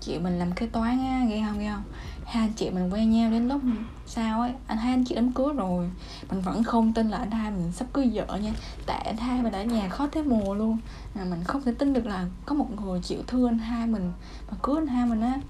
Chị 0.00 0.18
mình 0.18 0.38
làm 0.38 0.52
kế 0.52 0.66
toán 0.66 1.06
á 1.06 1.24
nghe 1.24 1.46
không 1.48 1.58
nghe 1.58 1.72
không? 1.72 1.82
Hai 2.24 2.42
anh 2.44 2.52
chị 2.52 2.70
mình 2.70 2.92
quen 2.92 3.10
nhau 3.10 3.30
đến 3.30 3.48
lúc 3.48 3.60
sao 4.06 4.40
ấy, 4.40 4.52
anh 4.66 4.78
hai 4.78 4.92
anh 4.92 5.04
chị 5.04 5.14
đám 5.14 5.32
cưới 5.32 5.52
rồi. 5.56 5.90
Mình 6.30 6.40
vẫn 6.40 6.64
không 6.64 6.92
tin 6.92 7.08
là 7.10 7.18
anh 7.18 7.30
hai 7.30 7.50
mình 7.50 7.72
sắp 7.72 7.86
cưới 7.92 8.10
vợ 8.14 8.38
nha. 8.42 8.52
Tại 8.86 9.02
anh 9.06 9.16
hai 9.16 9.42
mình 9.42 9.52
ở 9.52 9.64
nhà 9.64 9.88
khó 9.88 10.08
thế 10.12 10.22
mùa 10.22 10.54
luôn. 10.54 10.78
Mà 11.14 11.24
mình 11.24 11.44
không 11.44 11.62
thể 11.62 11.72
tin 11.78 11.92
được 11.92 12.06
là 12.06 12.26
có 12.46 12.54
một 12.54 12.82
người 12.82 13.00
chịu 13.00 13.18
thương 13.26 13.48
anh 13.48 13.58
hai 13.58 13.86
mình, 13.86 14.12
mà 14.50 14.56
cưới 14.62 14.76
anh 14.76 14.86
hai 14.86 15.06
mình 15.06 15.20
á 15.20 15.40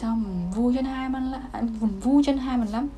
xong 0.00 0.22
mình 0.22 0.50
vui 0.50 0.74
cho 0.74 0.78
anh 0.78 0.84
hai 0.84 1.04
à, 1.04 1.08
mình 1.08 1.30
lắm 1.30 1.42
mình 1.80 2.00
vui 2.00 2.22
cho 2.26 2.32
anh 2.32 2.38
hai 2.38 2.58
mình 2.58 2.68
lắm. 2.68 2.88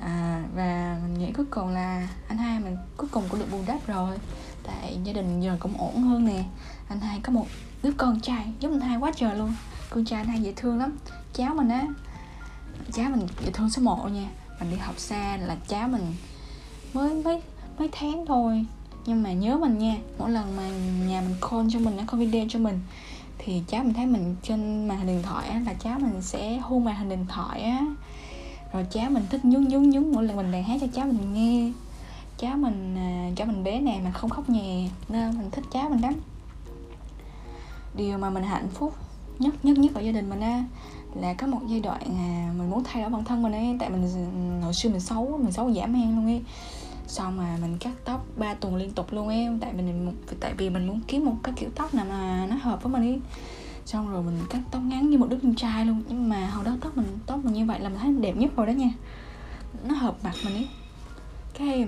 À, 0.00 0.44
và 0.54 0.98
mình 1.02 1.18
nghĩ 1.18 1.32
cuối 1.32 1.46
cùng 1.50 1.68
là 1.68 2.08
anh 2.28 2.38
hai 2.38 2.60
mình 2.60 2.76
cuối 2.96 3.08
cùng 3.12 3.24
cũng 3.28 3.40
được 3.40 3.52
bù 3.52 3.58
đắp 3.66 3.86
rồi. 3.86 4.18
Tại 4.62 4.98
gia 5.04 5.12
đình 5.12 5.40
giờ 5.40 5.56
cũng 5.60 5.72
ổn 5.78 6.02
hơn 6.02 6.24
nè. 6.24 6.44
Anh 6.88 7.00
hai 7.00 7.20
có 7.20 7.32
một 7.32 7.46
đứa 7.82 7.92
con 7.92 8.20
trai 8.20 8.52
giống 8.60 8.72
anh 8.72 8.80
hai 8.80 8.96
quá 8.96 9.12
trời 9.16 9.36
luôn. 9.36 9.54
Con 9.90 10.04
trai 10.04 10.20
anh 10.20 10.28
hai 10.28 10.42
dễ 10.42 10.52
thương 10.56 10.78
lắm. 10.78 10.96
Cháu 11.34 11.54
mình 11.54 11.68
á 11.68 11.86
cháu 12.92 13.10
mình 13.10 13.26
dễ 13.44 13.50
thương 13.50 13.70
số 13.70 13.82
1 13.82 14.08
nha. 14.12 14.28
Mình 14.60 14.70
đi 14.70 14.76
học 14.76 14.98
xa 14.98 15.36
là 15.36 15.56
cháu 15.68 15.88
mình 15.88 16.14
mới 16.94 17.22
mấy 17.24 17.42
mấy 17.78 17.88
tháng 17.92 18.26
thôi. 18.26 18.66
Nhưng 19.06 19.22
mà 19.22 19.32
nhớ 19.32 19.58
mình 19.58 19.78
nha 19.78 19.96
mỗi 20.18 20.30
lần 20.30 20.56
mà 20.56 20.68
nhà 21.08 21.20
mình 21.20 21.36
call 21.50 21.68
cho 21.72 21.78
mình 21.78 21.96
nó 21.96 22.02
có 22.06 22.18
video 22.18 22.46
cho 22.48 22.58
mình 22.58 22.80
thì 23.44 23.62
cháu 23.66 23.84
mình 23.84 23.94
thấy 23.94 24.06
mình 24.06 24.36
trên 24.42 24.88
màn 24.88 24.98
hình 24.98 25.06
điện 25.06 25.22
thoại 25.22 25.48
á 25.48 25.60
là 25.66 25.74
cháu 25.74 25.98
mình 25.98 26.22
sẽ 26.22 26.58
hôn 26.58 26.84
màn 26.84 26.96
hình 26.96 27.08
điện 27.08 27.26
thoại 27.28 27.62
á. 27.62 27.86
Rồi 28.72 28.86
cháu 28.90 29.10
mình 29.10 29.22
thích 29.30 29.44
nhún 29.44 29.68
nhún 29.68 29.90
nhún 29.90 30.12
mỗi 30.12 30.24
lần 30.24 30.36
mình 30.36 30.52
đàn 30.52 30.64
hát 30.64 30.78
cho 30.80 30.86
cháu 30.94 31.06
mình 31.06 31.34
nghe. 31.34 31.72
Cháu 32.38 32.56
mình 32.56 32.96
à, 32.96 33.30
cháu 33.36 33.46
mình 33.46 33.64
bé 33.64 33.80
nè 33.80 34.00
mà 34.04 34.10
không 34.10 34.30
khóc 34.30 34.48
nhè 34.48 34.88
nên 35.08 35.38
mình 35.38 35.50
thích 35.50 35.64
cháu 35.72 35.88
mình 35.88 36.00
lắm. 36.00 36.14
Điều 37.94 38.18
mà 38.18 38.30
mình 38.30 38.42
hạnh 38.42 38.68
phúc 38.74 38.94
nhất 39.38 39.64
nhất 39.64 39.78
nhất 39.78 39.94
ở 39.94 40.00
gia 40.00 40.12
đình 40.12 40.30
mình 40.30 40.40
á 40.40 40.64
là 41.14 41.34
có 41.34 41.46
một 41.46 41.60
giai 41.68 41.80
đoạn 41.80 42.02
à, 42.02 42.52
mình 42.58 42.70
muốn 42.70 42.84
thay 42.84 43.02
đổi 43.02 43.10
bản 43.10 43.24
thân 43.24 43.42
mình 43.42 43.52
ấy. 43.52 43.76
Tại 43.80 43.90
mình 43.90 44.02
ừ, 44.02 44.64
hồi 44.64 44.74
xưa 44.74 44.88
mình 44.88 45.00
xấu 45.00 45.38
mình 45.42 45.52
xấu 45.52 45.72
giảm 45.72 45.94
hen 45.94 46.16
luôn 46.16 46.26
ấy 46.26 46.42
xong 47.10 47.36
mà 47.36 47.58
mình 47.60 47.78
cắt 47.78 47.92
tóc 48.04 48.26
3 48.36 48.54
tuần 48.54 48.76
liên 48.76 48.90
tục 48.90 49.12
luôn 49.12 49.28
em 49.28 49.58
tại 49.58 49.72
mình 49.72 50.12
tại 50.40 50.54
vì 50.54 50.70
mình 50.70 50.86
muốn 50.86 51.00
kiếm 51.08 51.24
một 51.24 51.36
cái 51.42 51.54
kiểu 51.56 51.70
tóc 51.74 51.94
nào 51.94 52.04
mà 52.04 52.46
nó 52.50 52.56
hợp 52.56 52.82
với 52.82 52.92
mình 52.92 53.02
ấy. 53.02 53.20
Xong 53.86 54.12
rồi 54.12 54.22
mình 54.22 54.38
cắt 54.50 54.58
tóc 54.70 54.82
ngắn 54.82 55.10
như 55.10 55.18
một 55.18 55.26
đứa 55.30 55.38
con 55.42 55.54
trai 55.54 55.86
luôn, 55.86 56.02
nhưng 56.08 56.28
mà 56.28 56.46
hồi 56.46 56.64
đó 56.64 56.76
tóc 56.80 56.96
mình 56.96 57.18
tóc 57.26 57.44
mình 57.44 57.54
như 57.54 57.66
vậy 57.66 57.80
là 57.80 57.88
mình 57.88 57.98
thấy 57.98 58.12
đẹp 58.12 58.36
nhất 58.36 58.50
rồi 58.56 58.66
đó 58.66 58.70
nha. 58.70 58.90
Nó 59.84 59.94
hợp 59.94 60.16
mặt 60.24 60.34
mình 60.44 60.54
ấy. 60.54 60.68
Cái 61.58 61.86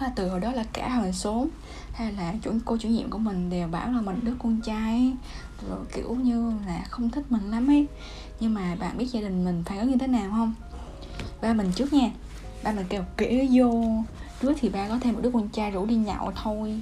là 0.00 0.12
từ 0.16 0.28
hồi 0.28 0.40
đó 0.40 0.52
là 0.52 0.64
cả 0.72 0.88
hàng 0.88 1.12
xuống 1.12 1.48
hay 1.92 2.12
là 2.12 2.34
chủ, 2.42 2.50
cô 2.64 2.76
chủ 2.76 2.88
nhiệm 2.88 3.10
của 3.10 3.18
mình 3.18 3.50
đều 3.50 3.68
bảo 3.68 3.92
là 3.92 4.00
mình 4.00 4.20
đứa 4.22 4.34
con 4.38 4.60
trai 4.60 5.12
rồi 5.68 5.78
kiểu 5.94 6.14
như 6.14 6.52
là 6.66 6.84
không 6.88 7.10
thích 7.10 7.24
mình 7.30 7.50
lắm 7.50 7.70
ấy. 7.70 7.86
Nhưng 8.40 8.54
mà 8.54 8.76
bạn 8.80 8.98
biết 8.98 9.06
gia 9.06 9.20
đình 9.20 9.44
mình 9.44 9.62
phản 9.66 9.78
ứng 9.78 9.90
như 9.90 9.96
thế 9.96 10.06
nào 10.06 10.30
không? 10.30 10.54
Ba 11.42 11.52
mình 11.52 11.72
trước 11.74 11.92
nha 11.92 12.10
ba 12.66 12.72
mình 12.72 12.86
kêu 12.88 13.02
kể 13.16 13.48
vô. 13.52 13.72
Đứa 14.42 14.52
thì 14.60 14.68
ba 14.68 14.88
có 14.88 14.98
thêm 15.00 15.14
một 15.14 15.20
đứa 15.22 15.30
con 15.30 15.48
trai 15.48 15.70
rủ 15.70 15.86
đi 15.86 15.94
nhậu 15.94 16.32
thôi. 16.42 16.80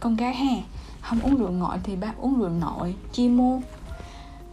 Con 0.00 0.16
gái 0.16 0.34
ha 0.34 0.62
không 1.00 1.20
uống 1.20 1.36
rượu 1.36 1.50
ngoại 1.50 1.78
thì 1.82 1.96
ba 1.96 2.12
uống 2.18 2.38
rượu 2.40 2.48
nội 2.48 2.94
chi 3.12 3.28
mô. 3.28 3.60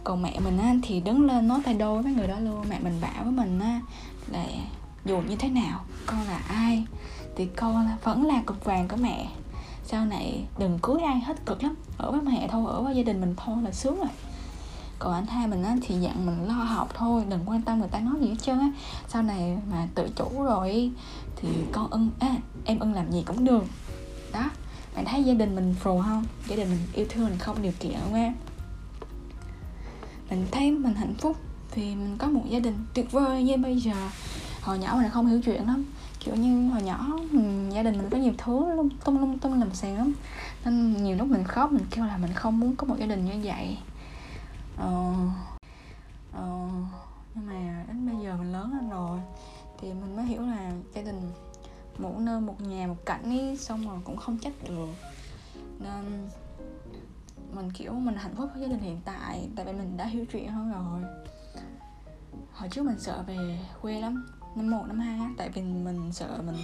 Còn 0.04 0.22
mẹ 0.22 0.40
mình 0.40 0.58
á, 0.58 0.74
thì 0.82 1.00
đứng 1.00 1.26
lên 1.26 1.48
nói 1.48 1.60
tay 1.64 1.74
đôi 1.74 2.02
với 2.02 2.12
người 2.12 2.28
đó 2.28 2.38
luôn. 2.38 2.64
Mẹ 2.68 2.78
mình 2.78 3.00
bảo 3.00 3.24
với 3.24 3.32
mình 3.32 3.60
á, 3.60 3.80
là 4.26 4.44
dù 5.04 5.20
như 5.28 5.36
thế 5.36 5.48
nào 5.48 5.80
con 6.06 6.22
là 6.28 6.40
ai 6.48 6.84
thì 7.36 7.46
con 7.46 7.88
vẫn 8.02 8.26
là 8.26 8.42
cục 8.46 8.64
vàng 8.64 8.88
của 8.88 8.96
mẹ. 8.96 9.26
Sau 9.84 10.04
này 10.04 10.44
đừng 10.58 10.78
cưới 10.82 11.02
ai 11.02 11.20
hết 11.20 11.46
cực 11.46 11.62
lắm 11.62 11.74
ở 11.98 12.10
với 12.10 12.20
mẹ 12.20 12.48
thôi 12.50 12.64
ở 12.68 12.82
với 12.82 12.96
gia 12.96 13.02
đình 13.02 13.20
mình 13.20 13.34
thôi 13.36 13.56
là 13.64 13.72
sướng 13.72 13.98
rồi 13.98 14.08
còn 15.02 15.14
anh 15.14 15.26
hai 15.26 15.48
mình 15.48 15.62
á, 15.62 15.76
thì 15.82 15.94
dặn 15.94 16.26
mình 16.26 16.48
lo 16.48 16.54
học 16.54 16.88
thôi 16.94 17.24
đừng 17.28 17.40
quan 17.46 17.62
tâm 17.62 17.78
người 17.78 17.88
ta 17.88 18.00
nói 18.00 18.14
gì 18.20 18.28
hết 18.28 18.36
trơn 18.42 18.58
á. 18.58 18.70
Sau 19.08 19.22
này 19.22 19.58
mà 19.70 19.88
tự 19.94 20.08
chủ 20.16 20.42
rồi 20.44 20.90
thì 21.36 21.48
con 21.72 21.90
ưng 21.90 22.10
à, 22.18 22.36
em 22.64 22.78
ưng 22.78 22.94
làm 22.94 23.10
gì 23.12 23.22
cũng 23.26 23.44
được. 23.44 23.64
Đó 24.32 24.50
bạn 24.94 25.04
thấy 25.04 25.24
gia 25.24 25.34
đình 25.34 25.54
mình 25.54 25.74
phù 25.80 26.02
không? 26.02 26.24
Gia 26.48 26.56
đình 26.56 26.68
mình 26.70 26.78
yêu 26.92 27.06
thương 27.08 27.24
mình 27.24 27.38
không? 27.38 27.62
Điều 27.62 27.72
kiện 27.80 27.94
không 28.02 28.14
em? 28.14 28.34
Mình 30.30 30.46
thấy 30.50 30.70
mình 30.70 30.94
hạnh 30.94 31.14
phúc 31.14 31.36
vì 31.74 31.82
mình 31.82 32.16
có 32.18 32.28
một 32.28 32.42
gia 32.48 32.58
đình 32.58 32.76
tuyệt 32.94 33.12
vời 33.12 33.42
như 33.42 33.56
bây 33.56 33.80
giờ. 33.80 33.94
Hồi 34.62 34.78
nhỏ 34.78 34.94
mình 35.02 35.10
không 35.10 35.26
hiểu 35.26 35.40
chuyện 35.44 35.66
lắm. 35.66 35.84
Kiểu 36.20 36.34
như 36.34 36.70
hồi 36.70 36.82
nhỏ 36.82 37.18
mình, 37.30 37.70
gia 37.70 37.82
đình 37.82 37.98
mình 37.98 38.10
có 38.10 38.18
nhiều 38.18 38.32
thứ 38.38 38.74
lung 38.74 38.88
tung 39.04 39.20
lung 39.20 39.38
tung 39.38 39.58
làm 39.58 39.74
sàn 39.74 39.96
lắm. 39.96 40.12
Nên 40.64 41.04
nhiều 41.04 41.16
lúc 41.16 41.28
mình 41.28 41.44
khóc 41.44 41.72
mình 41.72 41.84
kêu 41.90 42.04
là 42.04 42.16
mình 42.16 42.32
không 42.32 42.60
muốn 42.60 42.76
có 42.76 42.86
một 42.86 42.96
gia 42.98 43.06
đình 43.06 43.24
như 43.24 43.32
vậy 43.44 43.76
ờ, 44.76 45.14
ờ, 46.32 46.68
nhưng 47.34 47.46
mà 47.46 47.84
đến 47.88 48.06
bây 48.06 48.24
giờ 48.24 48.36
mình 48.36 48.52
lớn 48.52 48.72
lên 48.72 48.90
rồi 48.90 49.20
thì 49.78 49.92
mình 49.92 50.16
mới 50.16 50.24
hiểu 50.24 50.42
là 50.42 50.72
gia 50.94 51.02
đình 51.02 51.30
một 51.98 52.14
nơi 52.18 52.40
một 52.40 52.60
nhà 52.60 52.86
một 52.86 53.06
cảnh 53.06 53.22
ấy 53.22 53.56
xong 53.56 53.88
rồi 53.88 53.98
cũng 54.04 54.16
không 54.16 54.38
trách 54.38 54.52
được. 54.68 54.88
Nên 55.78 56.28
mình 57.54 57.70
kiểu 57.70 57.92
mình 57.92 58.16
hạnh 58.16 58.34
phúc 58.36 58.50
với 58.52 58.62
gia 58.62 58.68
đình 58.68 58.80
hiện 58.80 59.00
tại 59.04 59.48
tại 59.56 59.64
vì 59.64 59.72
mình 59.72 59.96
đã 59.96 60.06
hiểu 60.06 60.24
chuyện 60.32 60.48
hơn 60.48 60.72
rồi. 60.72 61.10
Hồi 62.52 62.68
trước 62.68 62.82
mình 62.82 62.98
sợ 62.98 63.24
về 63.26 63.58
quê 63.82 64.00
lắm 64.00 64.26
năm 64.56 64.70
một 64.70 64.84
năm 64.86 64.98
hai 65.00 65.20
tại 65.36 65.48
vì 65.48 65.62
mình 65.62 66.12
sợ 66.12 66.42
mình 66.46 66.56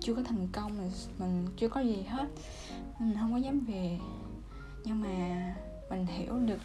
chưa 0.00 0.14
có 0.14 0.22
thành 0.22 0.48
công 0.52 0.78
mình, 0.78 0.90
mình 1.18 1.46
chưa 1.56 1.68
có 1.68 1.80
gì 1.80 2.02
hết. 2.02 2.28
Mình 2.98 3.16
không 3.20 3.32
có 3.32 3.38
dám 3.38 3.60
về. 3.60 3.98
Nhưng 4.84 5.00
mà 5.00 5.54
mình 5.90 6.06
hiểu 6.06 6.38
được 6.38 6.60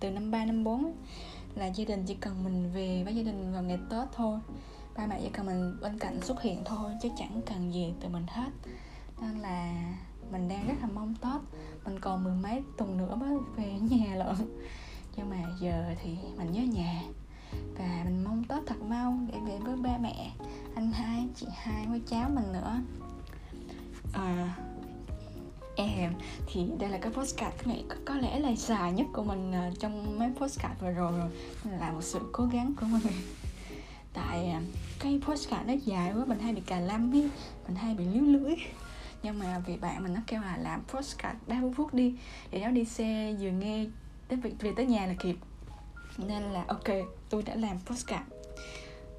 từ 0.00 0.10
năm 0.10 0.30
ba 0.30 0.44
năm 0.44 0.64
bốn 0.64 0.94
là 1.54 1.66
gia 1.66 1.84
đình 1.84 2.04
chỉ 2.06 2.14
cần 2.14 2.44
mình 2.44 2.70
về 2.74 3.02
với 3.04 3.16
gia 3.16 3.22
đình 3.22 3.52
vào 3.52 3.62
ngày 3.62 3.78
tết 3.90 4.08
thôi. 4.12 4.38
Ba 4.96 5.06
mẹ 5.06 5.20
chỉ 5.22 5.28
cần 5.28 5.46
mình 5.46 5.76
bên 5.80 5.98
cạnh 5.98 6.20
xuất 6.22 6.42
hiện 6.42 6.62
thôi 6.64 6.92
chứ 7.02 7.08
chẳng 7.18 7.40
cần 7.46 7.74
gì 7.74 7.94
từ 8.00 8.08
mình 8.08 8.26
hết. 8.28 8.50
Nên 9.20 9.38
là 9.38 9.72
mình 10.32 10.48
đang 10.48 10.68
rất 10.68 10.74
là 10.80 10.88
mong 10.94 11.14
tết. 11.14 11.60
Mình 11.84 12.00
còn 12.00 12.24
mười 12.24 12.34
mấy 12.34 12.62
tuần 12.76 12.96
nữa 12.96 13.14
mới 13.14 13.38
về 13.56 13.72
nhà 13.90 14.14
lận. 14.14 14.36
Nhưng 15.16 15.30
mà 15.30 15.36
giờ 15.60 15.94
thì 16.02 16.16
mình 16.36 16.52
nhớ 16.52 16.62
nhà. 16.62 17.02
Và 17.78 18.02
mình 18.04 18.24
mong 18.24 18.44
tết 18.44 18.62
thật 18.66 18.82
mau 18.82 19.18
để 19.32 19.38
về 19.46 19.58
với 19.58 19.76
ba 19.76 19.98
mẹ 20.00 20.30
anh 20.74 20.92
hai 20.92 21.28
chị 21.34 21.46
hai 21.54 21.86
với 21.86 22.00
cháu 22.06 22.30
mình 22.34 22.52
nữa. 22.52 22.80
À, 24.12 24.56
em. 25.84 26.14
Thì 26.46 26.66
đây 26.78 26.90
là 26.90 26.98
cái 26.98 27.12
postcard 27.12 27.56
có, 27.88 27.96
có 28.04 28.14
lẽ 28.14 28.38
là 28.38 28.52
dài 28.56 28.92
nhất 28.92 29.06
của 29.12 29.24
mình 29.24 29.52
à, 29.52 29.70
trong 29.80 30.18
mấy 30.18 30.30
postcard 30.36 30.80
vừa 30.80 30.90
rồi 30.90 31.12
rồi. 31.18 31.28
Là 31.80 31.92
một 31.92 32.02
sự 32.02 32.18
cố 32.32 32.44
gắng 32.44 32.74
của 32.80 32.86
mình 32.86 33.02
tại 34.12 34.50
à, 34.50 34.60
cái 34.98 35.20
postcard 35.26 35.66
nó 35.66 35.74
dài 35.84 36.12
quá 36.12 36.24
mình 36.24 36.38
hay 36.38 36.54
bị 36.54 36.60
cà 36.66 36.80
lăm 36.80 37.14
ấy 37.14 37.30
mình 37.66 37.76
hay 37.76 37.94
bị 37.94 38.04
líu 38.04 38.22
lưỡi. 38.22 38.54
Nhưng 39.22 39.38
mà 39.38 39.58
vì 39.66 39.76
bạn 39.76 40.02
mình 40.02 40.14
nó 40.14 40.20
kêu 40.26 40.40
là 40.40 40.56
làm 40.56 40.82
postcard 40.84 41.38
30 41.46 41.70
phút 41.76 41.94
đi 41.94 42.14
để 42.50 42.60
nó 42.60 42.70
đi 42.70 42.84
xe 42.84 43.34
vừa 43.40 43.50
nghe 43.50 43.86
đến 44.28 44.40
việc 44.40 44.54
về 44.60 44.72
tới 44.76 44.86
nhà 44.86 45.06
là 45.06 45.14
kịp. 45.14 45.36
Nên 46.18 46.42
là 46.42 46.64
ok 46.68 46.88
tôi 47.30 47.42
đã 47.42 47.54
làm 47.54 47.78
postcard 47.86 48.24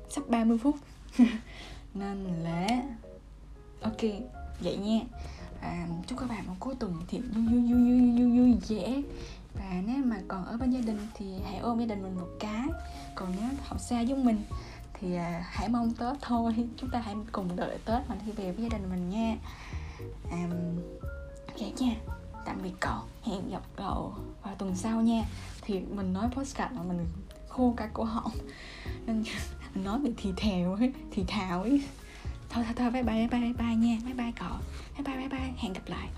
sắp 0.10 0.24
30 0.28 0.58
phút. 0.58 0.76
Nên 1.93 2.26
là 2.43 2.67
ok 3.82 4.02
vậy 4.60 4.78
nha 4.78 5.00
à, 5.62 5.88
chúc 6.08 6.19
các 6.19 6.30
bạn 6.30 6.48
một 6.48 6.56
cuối 6.60 6.76
tuần 6.80 6.93
thì 7.08 7.19
vui 7.19 7.45
vui 7.45 7.62
vui 7.62 8.00
vui 8.00 8.12
vui 8.12 8.38
vui 8.38 8.60
vẻ 8.69 9.02
và 9.54 9.82
nếu 9.88 9.98
mà 10.06 10.17
còn 10.28 10.45
ở 10.45 10.58
bên 10.58 10.72
gia 10.72 10.82
đình 10.82 11.08
thì 11.13 11.26
hãy 11.45 11.58
ôm 11.58 11.80
gia 11.80 11.86
đình 11.86 12.04
mình 12.04 12.15
một 12.15 12.30
cái. 12.39 12.67
Còn 13.15 13.34
nếu 13.39 13.50
họ 13.63 13.78
xa 13.78 14.04
với 14.04 14.15
mình 14.15 14.43
thì 14.93 15.15
à, 15.15 15.45
hãy 15.50 15.69
mong 15.69 15.93
tết 15.93 16.17
thôi. 16.22 16.56
Chúng 16.78 16.89
ta 16.89 17.00
hãy 17.00 17.15
cùng 17.32 17.56
đợi 17.56 17.78
tết 17.86 18.10
mà 18.10 18.15
đi 18.26 18.32
về 18.32 18.52
với 18.52 18.63
gia 18.63 18.78
đình 18.78 18.89
mình 18.89 19.10
nha. 19.10 19.38
À, 20.32 20.48
vậy 21.60 21.74
dạ 21.78 21.86
nha. 21.86 21.95
Tạm 22.45 22.62
biệt 22.63 22.74
cậu. 22.80 23.00
Hẹn 23.24 23.50
gặp 23.52 23.62
cậu 23.76 24.13
vào 24.43 24.56
tuần 24.56 24.76
sau 24.76 25.02
nha. 25.02 25.24
Thì 25.62 25.80
mình 25.80 26.13
nói 26.13 26.30
postcard 26.32 26.74
mà 26.76 26.84
mình 26.84 27.06
khô 27.48 27.74
cả 27.78 27.89
cổ 27.93 28.04
họng. 28.04 28.32
Nên 29.06 29.24
mình 29.74 29.84
nói 29.86 30.00
bị 30.00 30.13
thì 30.17 30.34
thèo 30.38 30.74
ấy 30.74 30.93
thì 31.12 31.24
thào 31.28 31.62
ấy 31.62 31.84
thôi 32.50 32.64
thôi 32.66 32.74
thôi, 32.78 32.90
bye 32.92 33.04
bye 33.04 33.28
bye 33.28 33.42
bye 33.42 33.54
bye 33.54 33.76
nha. 33.76 33.96
Bye 34.06 34.14
bye 34.14 34.34
cọ 34.40 34.60
bye 34.98 35.04
bye 35.04 35.18
bye 35.18 35.30
bye. 35.30 35.54
Hẹn 35.58 35.74
gặp 35.74 35.84
lại. 35.88 36.10